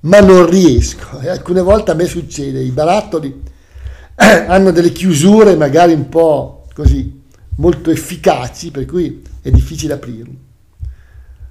ma 0.00 0.18
non 0.18 0.50
riesco. 0.50 1.20
E 1.20 1.28
alcune 1.28 1.60
volte 1.60 1.92
a 1.92 1.94
me 1.94 2.06
succede, 2.06 2.60
i 2.60 2.70
barattoli 2.70 3.42
hanno 4.16 4.72
delle 4.72 4.90
chiusure 4.90 5.54
magari 5.54 5.92
un 5.92 6.08
po' 6.08 6.66
così 6.74 7.22
molto 7.58 7.90
efficaci, 7.90 8.72
per 8.72 8.84
cui 8.84 9.22
è 9.40 9.50
difficile 9.50 9.94
aprirli. 9.94 10.38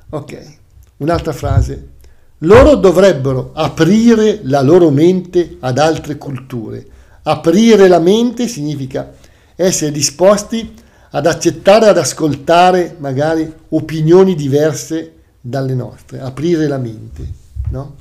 Ok, 0.09 0.57
un'altra 0.97 1.31
frase. 1.31 1.91
Loro 2.39 2.75
dovrebbero 2.75 3.51
aprire 3.53 4.41
la 4.43 4.61
loro 4.61 4.89
mente 4.89 5.55
ad 5.61 5.77
altre 5.77 6.17
culture. 6.17 6.85
Aprire 7.23 7.87
la 7.87 7.99
mente 7.99 8.49
significa 8.49 9.13
essere 9.55 9.91
disposti 9.91 10.73
ad 11.15 11.27
accettare, 11.27 11.87
ad 11.87 11.97
ascoltare 11.97 12.97
magari 12.99 13.51
opinioni 13.69 14.35
diverse 14.35 15.13
dalle 15.39 15.73
nostre. 15.73 16.19
Aprire 16.19 16.67
la 16.67 16.77
mente, 16.77 17.27
no? 17.69 17.95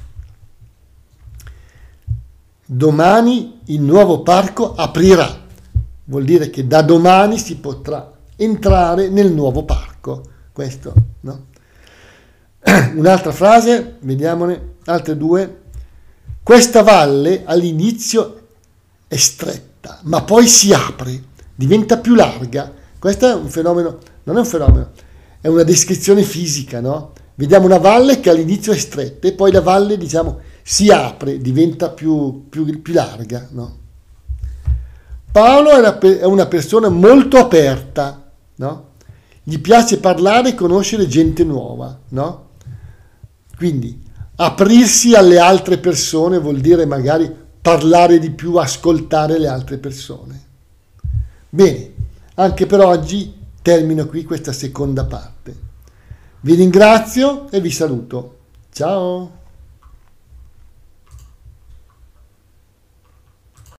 Domani 2.66 3.60
il 3.66 3.80
nuovo 3.80 4.22
parco 4.22 4.74
aprirà, 4.74 5.42
vuol 6.06 6.24
dire 6.24 6.50
che 6.50 6.66
da 6.66 6.82
domani 6.82 7.38
si 7.38 7.56
potrà 7.58 8.10
entrare 8.34 9.08
nel 9.08 9.32
nuovo 9.32 9.62
parco. 9.64 10.22
Questo, 10.52 10.92
no? 11.20 11.46
Un'altra 12.96 13.30
frase, 13.30 13.96
vediamone, 14.00 14.74
altre 14.86 15.16
due. 15.16 15.62
Questa 16.42 16.82
valle 16.82 17.42
all'inizio 17.44 18.40
è 19.06 19.16
stretta, 19.16 20.00
ma 20.02 20.22
poi 20.22 20.48
si 20.48 20.72
apre, 20.72 21.22
diventa 21.54 21.98
più 21.98 22.16
larga. 22.16 22.82
Questo 23.04 23.28
è 23.28 23.34
un 23.34 23.50
fenomeno, 23.50 23.98
non 24.22 24.36
è 24.36 24.38
un 24.38 24.46
fenomeno, 24.46 24.90
è 25.38 25.46
una 25.48 25.62
descrizione 25.62 26.22
fisica, 26.22 26.80
no? 26.80 27.12
Vediamo 27.34 27.66
una 27.66 27.76
valle 27.76 28.18
che 28.18 28.30
all'inizio 28.30 28.72
è 28.72 28.78
stretta 28.78 29.28
e 29.28 29.34
poi 29.34 29.52
la 29.52 29.60
valle, 29.60 29.98
diciamo, 29.98 30.40
si 30.62 30.88
apre, 30.90 31.36
diventa 31.36 31.90
più, 31.90 32.48
più, 32.48 32.80
più 32.80 32.94
larga. 32.94 33.46
No? 33.50 33.76
Paolo 35.30 35.72
è 35.72 35.78
una, 35.80 35.98
è 35.98 36.24
una, 36.24 36.46
persona 36.46 36.88
molto 36.88 37.36
aperta, 37.36 38.24
no? 38.54 38.88
gli 39.42 39.58
piace 39.58 39.98
parlare 39.98 40.48
e 40.48 40.54
conoscere 40.54 41.06
gente 41.06 41.44
nuova. 41.44 41.98
No? 42.08 42.48
Quindi 43.54 44.02
aprirsi 44.36 45.14
alle 45.14 45.38
altre 45.38 45.76
persone 45.76 46.38
vuol 46.38 46.60
dire 46.60 46.86
magari 46.86 47.30
parlare 47.60 48.18
di 48.18 48.30
più, 48.30 48.56
ascoltare 48.56 49.38
le 49.38 49.46
altre 49.46 49.76
persone. 49.76 50.42
Bene, 51.50 51.93
anche 52.34 52.66
per 52.66 52.80
oggi 52.80 53.32
termino 53.62 54.06
qui 54.06 54.24
questa 54.24 54.52
seconda 54.52 55.04
parte. 55.04 55.54
Vi 56.40 56.54
ringrazio 56.54 57.50
e 57.50 57.60
vi 57.60 57.70
saluto. 57.70 58.36
Ciao! 58.72 59.43